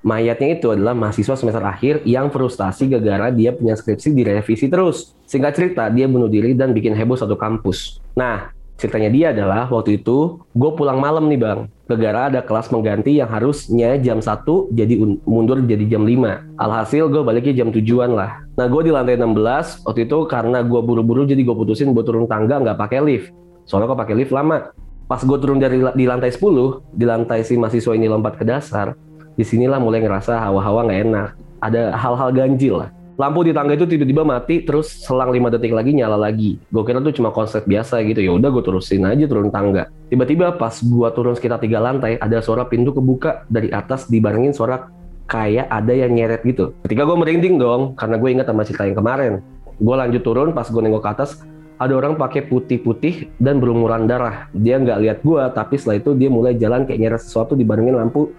[0.00, 5.12] Mayatnya itu adalah mahasiswa semester akhir yang frustasi gara-gara dia punya skripsi direvisi terus.
[5.28, 8.00] Singkat cerita, dia bunuh diri dan bikin heboh satu kampus.
[8.16, 8.48] Nah,
[8.80, 11.58] ceritanya dia adalah waktu itu gue pulang malam nih bang.
[11.84, 16.48] Gara-gara ada kelas mengganti yang harusnya jam 1 jadi un- mundur jadi jam 5.
[16.56, 18.40] Alhasil gue baliknya jam tujuan lah.
[18.56, 22.24] Nah gue di lantai 16, waktu itu karena gue buru-buru jadi gue putusin buat turun
[22.24, 23.28] tangga nggak pakai lift.
[23.70, 24.74] Soalnya kok pakai lift lama.
[25.06, 26.42] Pas gue turun dari di lantai 10,
[26.90, 28.98] di lantai si mahasiswa ini lompat ke dasar,
[29.38, 31.28] di sinilah mulai ngerasa hawa-hawa nggak enak.
[31.62, 32.90] Ada hal-hal ganjil lah.
[33.20, 36.56] Lampu di tangga itu tiba-tiba mati, terus selang 5 detik lagi nyala lagi.
[36.72, 38.24] Gue kira tuh cuma konsep biasa gitu.
[38.24, 39.92] Ya udah gue terusin aja turun tangga.
[40.08, 44.88] Tiba-tiba pas gue turun sekitar tiga lantai, ada suara pintu kebuka dari atas dibarengin suara
[45.28, 46.72] kayak ada yang nyeret gitu.
[46.82, 49.32] Ketika gue merinding dong, karena gue ingat sama cerita yang kemarin.
[49.76, 51.44] Gue lanjut turun, pas gue nengok ke atas,
[51.80, 54.52] ada orang pakai putih-putih dan berumuran darah.
[54.52, 58.36] Dia nggak lihat gue, tapi setelah itu dia mulai jalan kayak nyeret sesuatu dibarengin lampu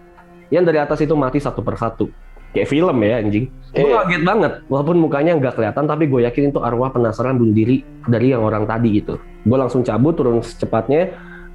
[0.54, 2.14] yang dari atas itu mati satu persatu.
[2.54, 3.50] Kayak film ya anjing.
[3.74, 4.06] Gue Iya.
[4.06, 8.30] kaget banget, walaupun mukanya nggak kelihatan, tapi gue yakin itu arwah penasaran bunuh diri dari
[8.30, 9.18] yang orang tadi itu.
[9.42, 11.10] Gue langsung cabut turun secepatnya,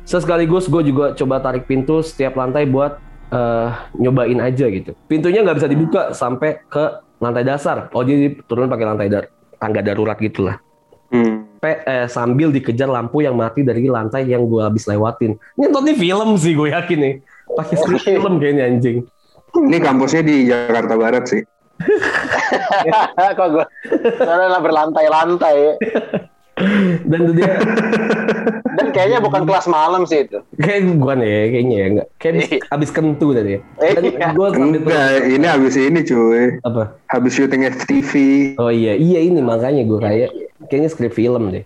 [0.06, 3.02] Sesekaligus gue juga coba tarik pintu setiap lantai buat
[3.34, 3.68] eh,
[3.98, 4.94] nyobain aja gitu.
[5.10, 7.90] Pintunya nggak bisa dibuka sampai ke lantai dasar.
[7.90, 9.26] Oh jadi turun pakai lantai dar
[9.58, 10.62] tangga darurat gitulah.
[11.10, 11.46] Hmm.
[11.62, 15.38] Pe- eh, sambil dikejar lampu yang mati dari lantai yang gue habis lewatin.
[15.56, 17.14] Ini nonton film sih gue yakin nih.
[17.46, 18.98] Pakai skrip film kayaknya anjing.
[19.56, 21.42] Ini kampusnya di Jakarta Barat sih.
[23.38, 23.64] Kok gue
[24.20, 25.56] karena berlantai-lantai.
[27.02, 27.52] Dan tuh dia
[28.76, 30.40] Dan kayaknya bukan kelas malam sih itu.
[30.54, 32.06] kayak bukan ya kayaknya ya enggak.
[32.16, 33.56] Kayak abis, abis kentu tadi.
[33.74, 34.28] Dan Iya.
[34.30, 36.44] gue sambil Enggak, ini habis ini cuy.
[36.60, 36.82] apa?
[37.06, 38.12] Habis syuting FTV.
[38.56, 40.28] Oh iya, iya ini makanya gue kayak
[40.66, 41.64] kayaknya skrip film deh.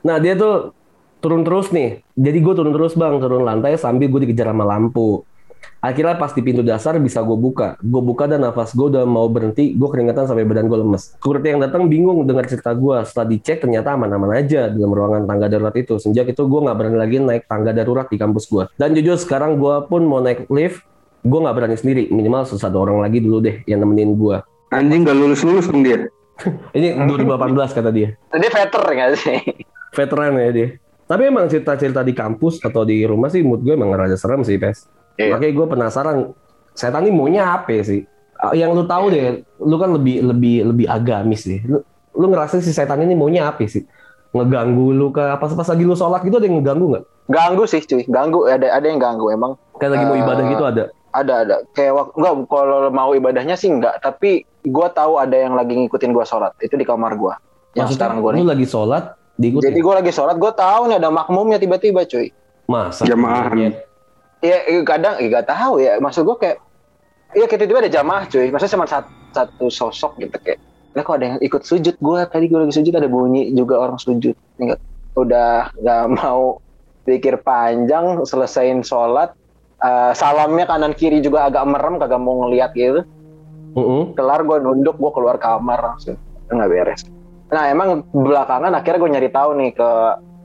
[0.00, 0.72] Nah dia tuh
[1.18, 2.00] turun terus nih.
[2.10, 5.24] Jadi gue turun terus bang, turun lantai sambil gue dikejar sama lampu.
[5.80, 7.80] Akhirnya pas di pintu dasar bisa gue buka.
[7.80, 9.72] Gue buka dan nafas gue udah mau berhenti.
[9.72, 11.16] Gue keringetan sampai badan gue lemes.
[11.16, 13.00] Security yang datang bingung dengar cerita gue.
[13.08, 15.96] Setelah dicek ternyata aman-aman aja dalam ruangan tangga darurat itu.
[15.96, 18.68] Sejak itu gue nggak berani lagi naik tangga darurat di kampus gue.
[18.76, 20.84] Dan jujur sekarang gue pun mau naik lift.
[21.24, 22.12] Gue nggak berani sendiri.
[22.12, 24.36] Minimal ada orang lagi dulu deh yang nemenin gue.
[24.70, 26.12] Anjing gak lulus-lulus dong dia.
[26.76, 28.14] Ini 2018 kata dia.
[28.30, 29.40] Jadi veter nggak sih?
[29.90, 30.68] veteran ya dia.
[31.10, 34.54] Tapi emang cerita-cerita di kampus atau di rumah sih mood gue emang rada serem sih,
[34.54, 34.86] Pes.
[35.14, 35.34] Iya.
[35.34, 36.16] Makanya gue penasaran,
[36.72, 38.04] setan ini maunya apa sih?
[38.34, 39.24] Ah, Yang lu tahu deh,
[39.58, 41.60] lu kan lebih lebih lebih agamis sih.
[41.62, 43.84] Lu, lu ngerasa si setan ini maunya apa sih?
[44.30, 47.04] Ngeganggu lu ke pas pas lagi lu sholat gitu ada yang ngeganggu nggak?
[47.26, 49.58] Ganggu sih cuy, ganggu ada ada yang ganggu emang.
[49.76, 50.84] Kayak lagi mau Eh, ibadah gitu ada.
[51.10, 51.56] Ada ada.
[51.72, 56.10] Kayak wak- enggak kalau mau ibadahnya sih enggak, tapi gua tahu ada yang lagi ngikutin
[56.10, 56.54] gua sholat.
[56.58, 57.34] Itu di kamar gua.
[57.72, 58.46] Yang Maksudnya sekarang gua lu nih.
[58.46, 59.04] lagi sholat
[59.34, 59.66] diikutin.
[59.66, 62.30] Jadi gua lagi sholat, gua tahu nih ada makmumnya tiba-tiba cuy.
[62.64, 63.02] Masa?
[63.02, 63.74] Jamaahan.
[64.40, 66.00] Ya kadang eh, nggak tahu ya.
[66.00, 66.58] Maksud gua kayak
[67.30, 68.50] Iya kayak tiba-tiba ada jamaah cuy.
[68.50, 70.58] Maksudnya cuma satu, satu sosok gitu kayak.
[70.98, 74.02] Lah kok ada yang ikut sujud gua tadi gua lagi sujud ada bunyi juga orang
[74.02, 74.34] sujud.
[74.58, 74.82] Enggak
[75.18, 76.62] udah nggak mau
[77.04, 79.34] pikir panjang selesain sholat
[79.82, 83.02] eh, salamnya kanan kiri juga agak merem kagak mau ngeliat gitu
[83.74, 84.18] Mm-mm.
[84.18, 86.18] kelar gue nunduk gue keluar kamar langsung
[86.50, 87.02] nggak beres
[87.50, 89.90] nah emang belakangan akhirnya gue nyari tahu nih ke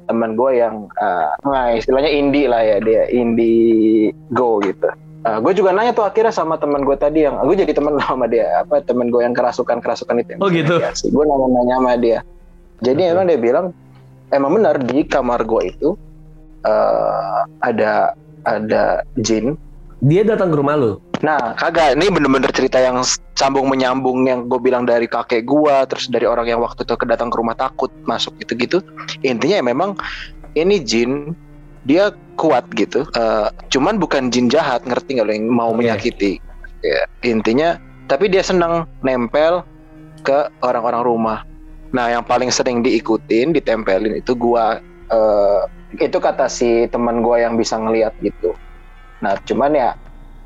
[0.06, 4.88] teman gue yang eh, nah istilahnya indie lah ya dia indie go gitu.
[5.26, 8.62] Gue juga nanya tuh akhirnya sama teman gue tadi yang gue jadi teman sama dia
[8.62, 10.78] apa teman gue yang kerasukan kerasukan itu Oh, gitu.
[10.78, 12.20] gue nanya nanya sama dia.
[12.80, 13.66] Jadi emang dia bilang
[14.30, 15.90] emang benar di kamar gue itu
[16.62, 18.14] eh, ada
[18.46, 19.58] ada jin
[20.04, 21.00] Dia datang ke rumah lu.
[21.24, 21.96] Nah, kagak.
[21.96, 23.02] Ini bener-bener cerita yang
[23.34, 27.32] sambung menyambung yang gue bilang dari kakek gua, terus dari orang yang waktu itu kedatang
[27.32, 28.84] ke rumah takut masuk gitu-gitu.
[29.24, 29.96] Intinya ya memang
[30.54, 31.34] ini jin
[31.88, 33.08] dia kuat gitu.
[33.16, 35.86] Eh, cuman bukan jin jahat, ngerti nggak lo yang mau Oke.
[35.86, 36.44] menyakiti.
[36.86, 39.66] Ya, intinya, tapi dia senang nempel
[40.22, 41.40] ke orang-orang rumah.
[41.96, 44.84] Nah, yang paling sering diikutin, ditempelin itu gua.
[45.06, 45.62] eh,
[46.02, 48.58] itu kata si teman gua yang bisa ngeliat gitu.
[49.26, 49.90] Nah, cuman ya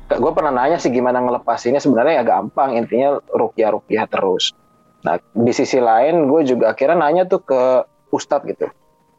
[0.08, 4.56] gue pernah nanya sih gimana ngelepasinnya sebenarnya ya gampang intinya rukyah rukyah terus.
[5.04, 8.66] Nah di sisi lain gue juga akhirnya nanya tuh ke Ustadz gitu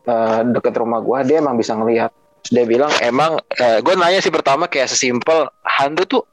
[0.09, 2.09] eh, deket rumah gue dia emang bisa ngelihat.
[2.41, 6.23] Terus dia bilang emang gue nanya sih pertama kayak sesimpel hantu tuh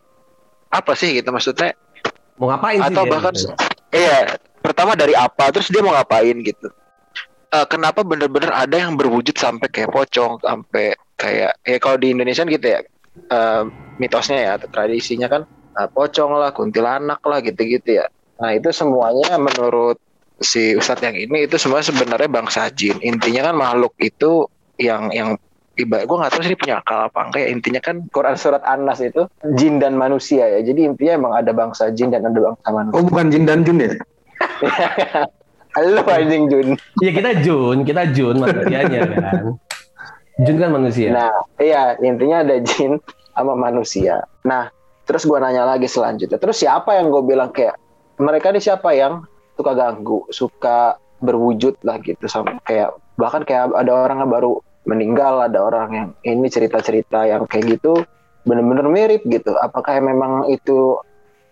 [0.72, 1.76] apa sih gitu maksudnya
[2.40, 2.88] Mau ngapain sih?
[2.88, 3.12] atau dia?
[3.12, 3.34] bahkan
[3.92, 4.18] iya
[4.64, 6.72] pertama dari apa terus dia mau ngapain gitu
[7.48, 12.44] Eh, kenapa bener-bener ada yang berwujud sampai kayak pocong sampai kayak ya kalau di Indonesia
[12.44, 12.84] kan gitu ya
[13.18, 13.62] eh,
[13.98, 15.42] mitosnya ya atau tradisinya kan
[15.74, 18.06] eh, pocong lah kuntilanak lah gitu-gitu ya
[18.38, 19.98] nah itu semuanya menurut
[20.38, 24.46] si Ustadz yang ini itu semua sebenarnya bangsa jin intinya kan makhluk itu
[24.78, 25.34] yang yang
[25.74, 28.62] ibarat gue nggak tahu sih ini punya akal apa enggak ya intinya kan Quran surat
[28.62, 29.26] An-Nas itu
[29.58, 33.02] jin dan manusia ya jadi intinya emang ada bangsa jin dan ada bangsa manusia Oh
[33.06, 33.90] bukan Jin dan Jun ya?
[35.76, 36.68] Halo anjing Jun.
[36.98, 39.44] Ya kita Jun, kita Jun manusianya kan.
[40.38, 41.10] Jun kan manusia.
[41.10, 43.02] Nah, iya intinya ada jin
[43.34, 44.22] sama manusia.
[44.46, 44.70] Nah,
[45.02, 46.38] terus gua nanya lagi selanjutnya.
[46.38, 47.74] Terus siapa yang gue bilang kayak
[48.22, 49.26] mereka ini siapa yang
[49.58, 55.42] suka ganggu, suka berwujud lah gitu sama kayak bahkan kayak ada orang yang baru meninggal,
[55.42, 58.06] ada orang yang ini cerita-cerita yang kayak gitu
[58.46, 59.58] bener-bener mirip gitu.
[59.58, 61.02] Apakah memang itu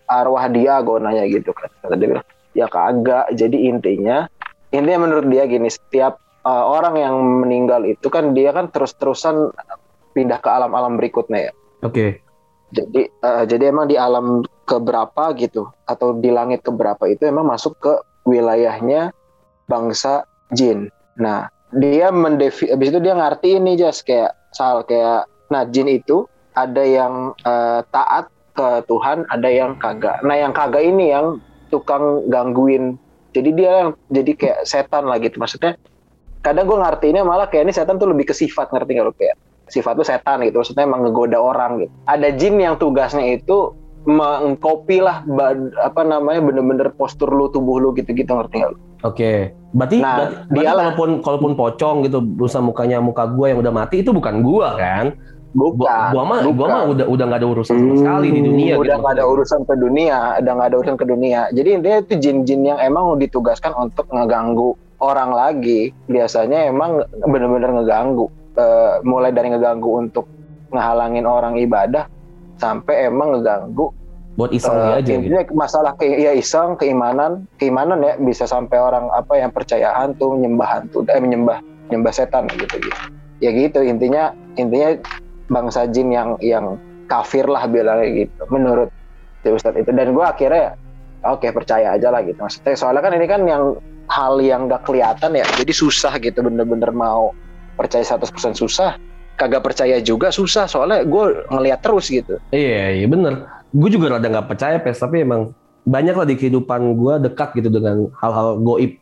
[0.07, 0.79] arwah dia?
[0.79, 1.67] Gue nanya gitu kan.
[1.99, 2.23] Dia
[2.55, 3.35] ya kagak.
[3.35, 4.31] Jadi intinya
[4.71, 9.51] intinya menurut dia gini setiap uh, orang yang meninggal itu kan dia kan terus-terusan
[10.15, 11.53] pindah ke alam-alam berikutnya ya.
[11.83, 12.23] Oke.
[12.71, 17.79] Jadi uh, jadi emang di alam keberapa gitu atau di langit keberapa itu emang masuk
[17.79, 17.93] ke
[18.27, 19.15] wilayahnya
[19.71, 20.91] bangsa jin.
[21.15, 26.27] Nah, dia mendefi habis itu dia ngerti ini jas kayak soal kayak nah jin itu
[26.57, 28.27] ada yang uh, taat
[28.57, 30.25] ke Tuhan, ada yang kagak.
[30.25, 31.37] Nah, yang kagak ini yang
[31.69, 32.97] tukang gangguin.
[33.37, 35.37] Jadi dia yang jadi kayak setan lah gitu.
[35.37, 35.77] Maksudnya
[36.39, 39.35] kadang gue ngertiinnya malah kayak ini setan tuh lebih ke sifat ngerti nggak lo kayak
[39.67, 43.75] sifat lu setan gitu maksudnya emang ngegoda orang gitu ada jin yang tugasnya itu
[44.07, 45.19] mengcopy lah
[45.77, 48.79] apa namanya bener-bener postur lu tubuh lu gitu-gitu ngerti nggak lu?
[49.03, 49.51] Oke.
[49.75, 50.83] Berarti, Nah, berarti, berarti dialah.
[50.87, 55.11] kalaupun kalaupun pocong gitu berusaha mukanya muka gua yang udah mati itu bukan gua kan?
[55.51, 56.07] Bukan.
[56.15, 58.85] gua mah gua mah udah udah nggak ada urusan sama Hmm, sekali di dunia udah
[58.87, 59.01] gitu.
[59.03, 61.41] nggak ada urusan ke dunia, udah nggak ada urusan ke dunia.
[61.51, 65.93] Jadi intinya itu jin-jin yang emang ditugaskan untuk ngeganggu orang lagi.
[66.09, 68.27] Biasanya emang bener-bener ngeganggu.
[68.57, 70.25] Eh, mulai dari ngeganggu untuk
[70.73, 72.09] ngehalangin orang ibadah
[72.57, 73.93] sampai emang ngeganggu
[74.37, 75.17] buat iseng dia aja gitu.
[75.17, 80.37] intinya masalah ke ya iseng keimanan keimanan ya bisa sampai orang apa yang percaya hantu
[80.37, 81.57] menyembah hantu eh menyembah
[81.89, 83.01] menyembah setan gitu gitu
[83.41, 84.93] ya gitu intinya intinya
[85.49, 86.77] bangsa jin yang yang
[87.09, 88.93] kafir lah bilangnya gitu menurut
[89.41, 90.77] si Ustadz itu dan gue akhirnya
[91.25, 93.73] oke percaya aja lah gitu maksudnya soalnya kan ini kan yang
[94.07, 97.31] hal yang gak kelihatan ya jadi susah gitu bener-bener mau
[97.75, 98.97] percaya 100% susah
[99.37, 103.45] kagak percaya juga susah soalnya gue ngelihat terus gitu Iya, iya bener.
[103.69, 105.53] Gue juga rada nggak percaya pes, tapi emang
[105.87, 108.99] banyak lah di kehidupan gua dekat gitu dengan hal-hal goib.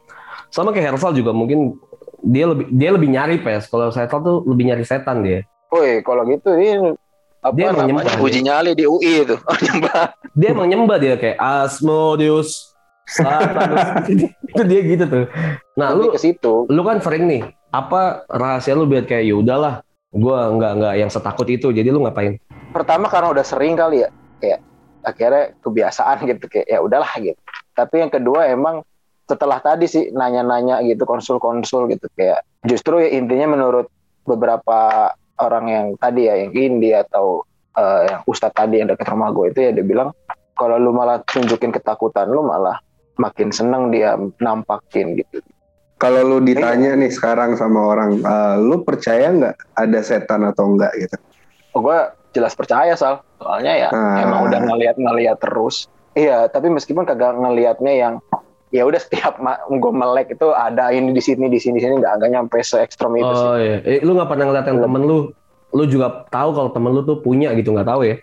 [0.53, 1.81] Sama kayak Hersal juga mungkin
[2.21, 3.65] dia lebih dia lebih nyari pes.
[3.65, 5.41] Kalau Hersal tuh lebih nyari setan dia.
[5.73, 6.93] Woi, kalau gitu ini
[7.41, 9.35] apa Dia namanya nyembah, uji nyali di UI itu.
[9.37, 10.13] Oh, nyembah.
[10.37, 12.74] Dia emang nyembah dia kayak Asmodeus.
[14.49, 15.25] itu dia gitu tuh.
[15.77, 16.53] Nah, lu Lebih ke situ.
[16.67, 17.41] lu kan sering nih.
[17.69, 19.73] Apa rahasia lu biar kayak ya udahlah,
[20.09, 21.69] gua nggak nggak yang setakut itu.
[21.69, 22.39] Jadi lu ngapain?
[22.73, 24.09] Pertama karena udah sering kali ya,
[24.41, 24.59] kayak
[25.05, 27.39] akhirnya kebiasaan gitu kayak ya udahlah gitu.
[27.75, 28.81] Tapi yang kedua emang
[29.25, 33.89] setelah tadi sih nanya-nanya gitu konsul-konsul gitu kayak justru ya intinya menurut
[34.21, 35.09] beberapa
[35.41, 37.41] orang yang tadi ya yang Indi atau
[37.73, 40.13] eh, yang Ustadz tadi yang dekat rumah gue itu ya dia bilang
[40.53, 42.77] kalau lu malah tunjukin ketakutan lu malah
[43.17, 45.39] makin seneng dia nampakin gitu.
[45.95, 50.91] Kalau lu ditanya nih sekarang sama orang, eh, lu percaya nggak ada setan atau enggak
[50.99, 51.15] gitu?
[51.71, 51.97] Oh, gue
[52.35, 53.23] jelas percaya Sal.
[53.39, 54.19] Soalnya ya Ah.
[54.19, 55.87] emang udah ngeliat-ngeliat terus.
[56.11, 58.13] Iya, tapi meskipun kagak ngelihatnya yang
[58.71, 59.39] ya udah setiap
[59.71, 62.83] gue melek itu ada ini di sini di sini di sini nggak nggak nyampe se
[62.83, 63.47] ekstrem itu sih.
[63.47, 64.83] Oh iya, eh, lu nggak pernah ngeliatin Belum.
[64.83, 65.17] temen lu,
[65.71, 68.15] lu juga tahu kalau temen lu tuh punya gitu nggak tahu ya?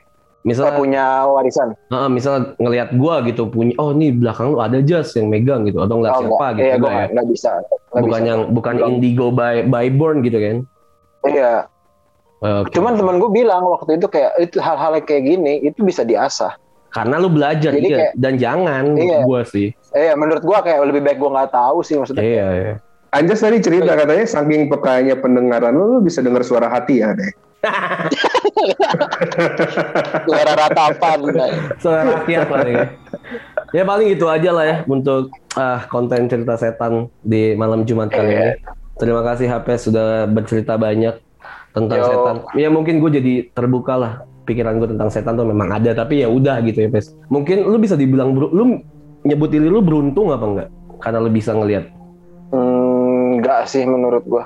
[0.42, 1.68] Kita Misalnya, punya warisan.
[1.86, 5.78] Heeh, misal ngelihat gua gitu punya, oh nih belakang lu ada jas yang megang gitu,
[5.78, 6.50] atau ngeliat Oh, siapa nggak.
[6.50, 7.06] gitu Iya, enggak ya?
[7.14, 7.50] nggak bisa.
[7.54, 8.26] Nggak Bukan bisa.
[8.26, 8.88] yang bukan Belum.
[8.90, 10.56] indigo by by born gitu kan?
[11.22, 11.52] Iya.
[12.42, 12.74] Eh, Oke.
[12.74, 16.58] Cuman temen gue bilang waktu itu kayak itu hal-hal kayak gini itu bisa diasah.
[16.90, 17.98] Karena lu belajar Jadi iya.
[18.10, 19.22] kayak- dan jangan Iya.
[19.22, 19.70] gua sih.
[19.94, 22.18] Eh, menurut gue kayak lebih baik gue nggak tahu sih maksudnya.
[22.20, 22.74] Iya, iya.
[23.14, 27.30] Anjas tadi cerita katanya saking pekanya pendengaran lu, lu bisa dengar suara hati ya deh.
[30.26, 31.18] Suara ratapan.
[31.78, 32.84] Suara rakyat lah ya.
[33.72, 38.28] Ya paling itu aja lah ya untuk ah, konten cerita setan di malam Jumat kali
[38.28, 38.36] Iya.
[38.36, 38.50] ini.
[39.00, 41.16] Terima kasih HP sudah bercerita banyak
[41.72, 42.06] tentang Yo.
[42.06, 42.36] setan.
[42.52, 44.12] Ya mungkin gue jadi terbuka lah
[44.44, 47.16] pikiran gue tentang setan tuh memang ada tapi ya udah gitu ya Pes.
[47.32, 48.84] Mungkin lu bisa dibilang lu
[49.24, 50.68] nyebut diri lu beruntung apa enggak?
[51.00, 51.88] Karena lu bisa ngelihat.
[52.52, 54.44] Hmm, enggak sih menurut gue.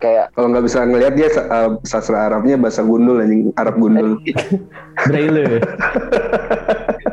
[0.00, 4.16] Kayak Kalau nggak bisa ngelihat dia eh, sastra Arabnya bahasa gundul anjing Arab gundul.
[5.08, 5.60] Braille.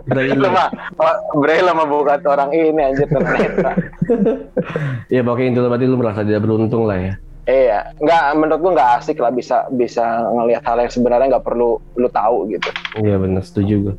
[0.08, 0.48] Braille.
[0.48, 3.72] mah oh, Braille mah bukan orang ini anjir ternyata.
[5.12, 7.14] Ya pokoknya itu berarti lu merasa tidak beruntung lah ya.
[7.48, 10.04] Iya, nggak menurut gua nggak asik lah bisa bisa
[10.36, 12.72] ngelihat hal yang sebenarnya nggak perlu lu tahu gitu.
[13.00, 13.96] Iya benar setuju gue.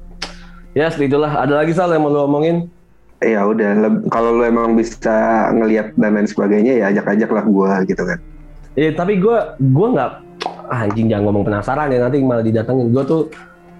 [0.76, 1.32] Ya itulah.
[1.45, 2.68] Ada lagi Sal yang mau lu omongin?
[3.24, 8.05] Ya udah, kalau lu emang bisa ngelihat dan lain sebagainya ya ajak-ajak lah gua gitu
[8.05, 8.20] kan.
[8.79, 10.11] Iya tapi gue gue nggak
[10.70, 12.95] ah, anjing jangan ngomong penasaran ya nanti malah didatengin.
[12.95, 13.20] Gue tuh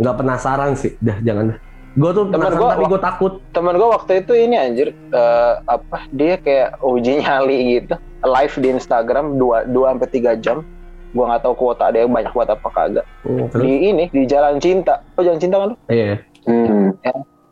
[0.03, 0.99] nggak penasaran sih.
[0.99, 1.55] Dah jangan.
[1.95, 3.33] Gue tuh Temen gua- tapi gue takut.
[3.55, 7.95] Temen gua waktu itu ini anjir eh, apa dia kayak uji nyali gitu
[8.27, 10.67] live di Instagram 2 2 sampai 3 jam.
[11.15, 13.07] Gua nggak tahu kuota dia banyak buat apa kagak.
[13.23, 13.63] Hmm, terus?
[13.63, 14.99] Di ini di Jalan Cinta.
[15.15, 15.77] Oh Jalan Cinta kan lu?
[15.87, 16.19] Iya.
[16.43, 16.91] Hmm.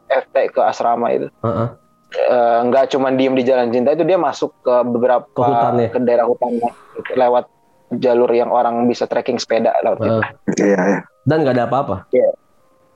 [0.07, 1.31] FT ke asrama itu.
[1.43, 1.67] Heeh.
[1.67, 1.71] Eh,
[2.63, 5.89] nggak cuma diem di Jalan Cinta itu dia masuk ke beberapa Ke hutannya.
[5.89, 6.71] ke daerah hutannya
[7.13, 7.45] lewat
[7.93, 9.99] jalur yang orang bisa trekking sepeda lewat.
[10.01, 10.25] Heeh.
[10.57, 10.99] Iya ya.
[11.23, 11.97] Dan nggak ada apa-apa.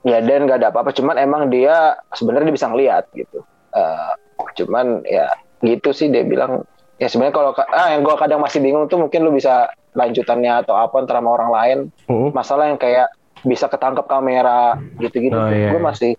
[0.01, 4.11] ya dan nggak ada apa-apa cuman emang dia sebenarnya dia bisa ngelihat gitu Eh,
[4.57, 5.29] cuman ya
[5.61, 6.65] gitu sih dia bilang
[6.97, 10.59] ya sebenarnya kalau ka- ah yang gua kadang masih bingung tuh mungkin lu bisa lanjutannya
[10.59, 12.33] atau apa antara sama orang lain Hmm.
[12.33, 15.85] masalah yang kayak bisa ketangkep kamera gitu-gitu Oh, iya, gue iya.
[15.85, 16.11] masih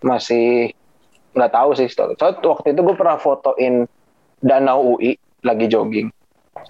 [0.00, 0.70] masih
[1.36, 3.84] nggak tahu sih soalnya waktu itu gue pernah fotoin
[4.40, 6.08] danau UI lagi jogging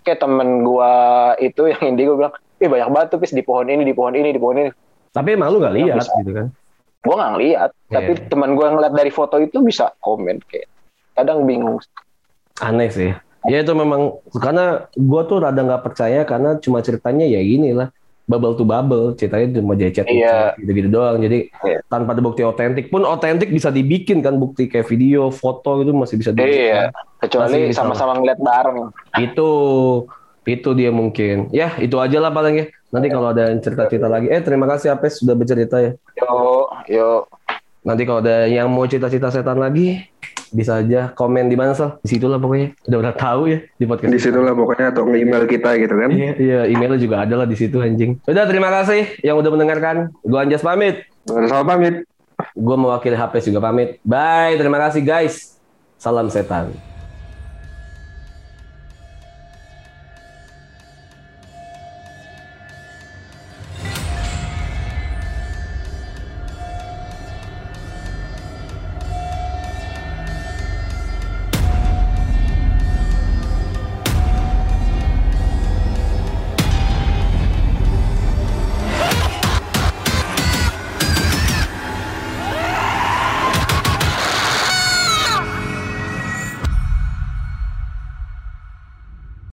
[0.03, 3.71] kayak temen gua itu yang ini gue bilang ih banyak banget tuh pis di pohon
[3.71, 4.71] ini di pohon ini di pohon ini
[5.15, 6.47] Tapi emang lu nggak lihat gitu kan?
[7.07, 8.27] gue nggak ngeliat tapi Iya.
[8.27, 10.67] teman gue ngeliat dari foto itu bisa komen kayak
[11.15, 11.79] kadang bingung
[12.59, 13.13] Aneh sih.
[13.47, 17.93] Ya itu memang karena gue tuh rada nggak percaya karena cuma ceritanya ya gini lah.
[18.27, 20.59] Bubble to bubble, ceritanya cuma chat Iya.
[20.59, 21.23] gitu-gitu doang.
[21.23, 21.79] Jadi Iya.
[21.87, 26.19] tanpa ada bukti otentik pun otentik bisa dibikin kan bukti kayak video, foto itu masih
[26.19, 26.75] bisa dibikin.
[26.75, 26.83] Iya.
[27.23, 28.91] Kecuali Masih sama-sama ngeliat bareng.
[29.23, 29.51] Itu
[30.47, 31.51] itu dia mungkin.
[31.51, 32.67] Ya, itu aja lah paling ya.
[32.95, 34.31] Nanti kalau ada yang cerita-cerita lagi.
[34.31, 35.93] Eh, terima kasih Apes sudah bercerita ya.
[36.19, 36.31] Yo,
[36.87, 37.11] yo.
[37.87, 40.03] Nanti kalau ada yang mau cerita-cerita setan lagi,
[40.57, 42.01] bisa aja komen di mana sal.
[42.01, 42.73] Di situ lah pokoknya.
[42.89, 44.09] Udah udah tahu ya di podcast.
[44.09, 46.09] Di situ lah pokoknya atau email kita gitu kan.
[46.09, 48.17] Iya, iya, emailnya juga ada lah di situ anjing.
[48.25, 50.09] Udah terima kasih yang udah mendengarkan.
[50.25, 51.05] Gua Anjas pamit.
[51.29, 51.95] Selamat pamit.
[52.57, 54.01] Gua mewakili HP juga pamit.
[54.01, 55.61] Bye, terima kasih guys.
[56.01, 56.96] Salam setan.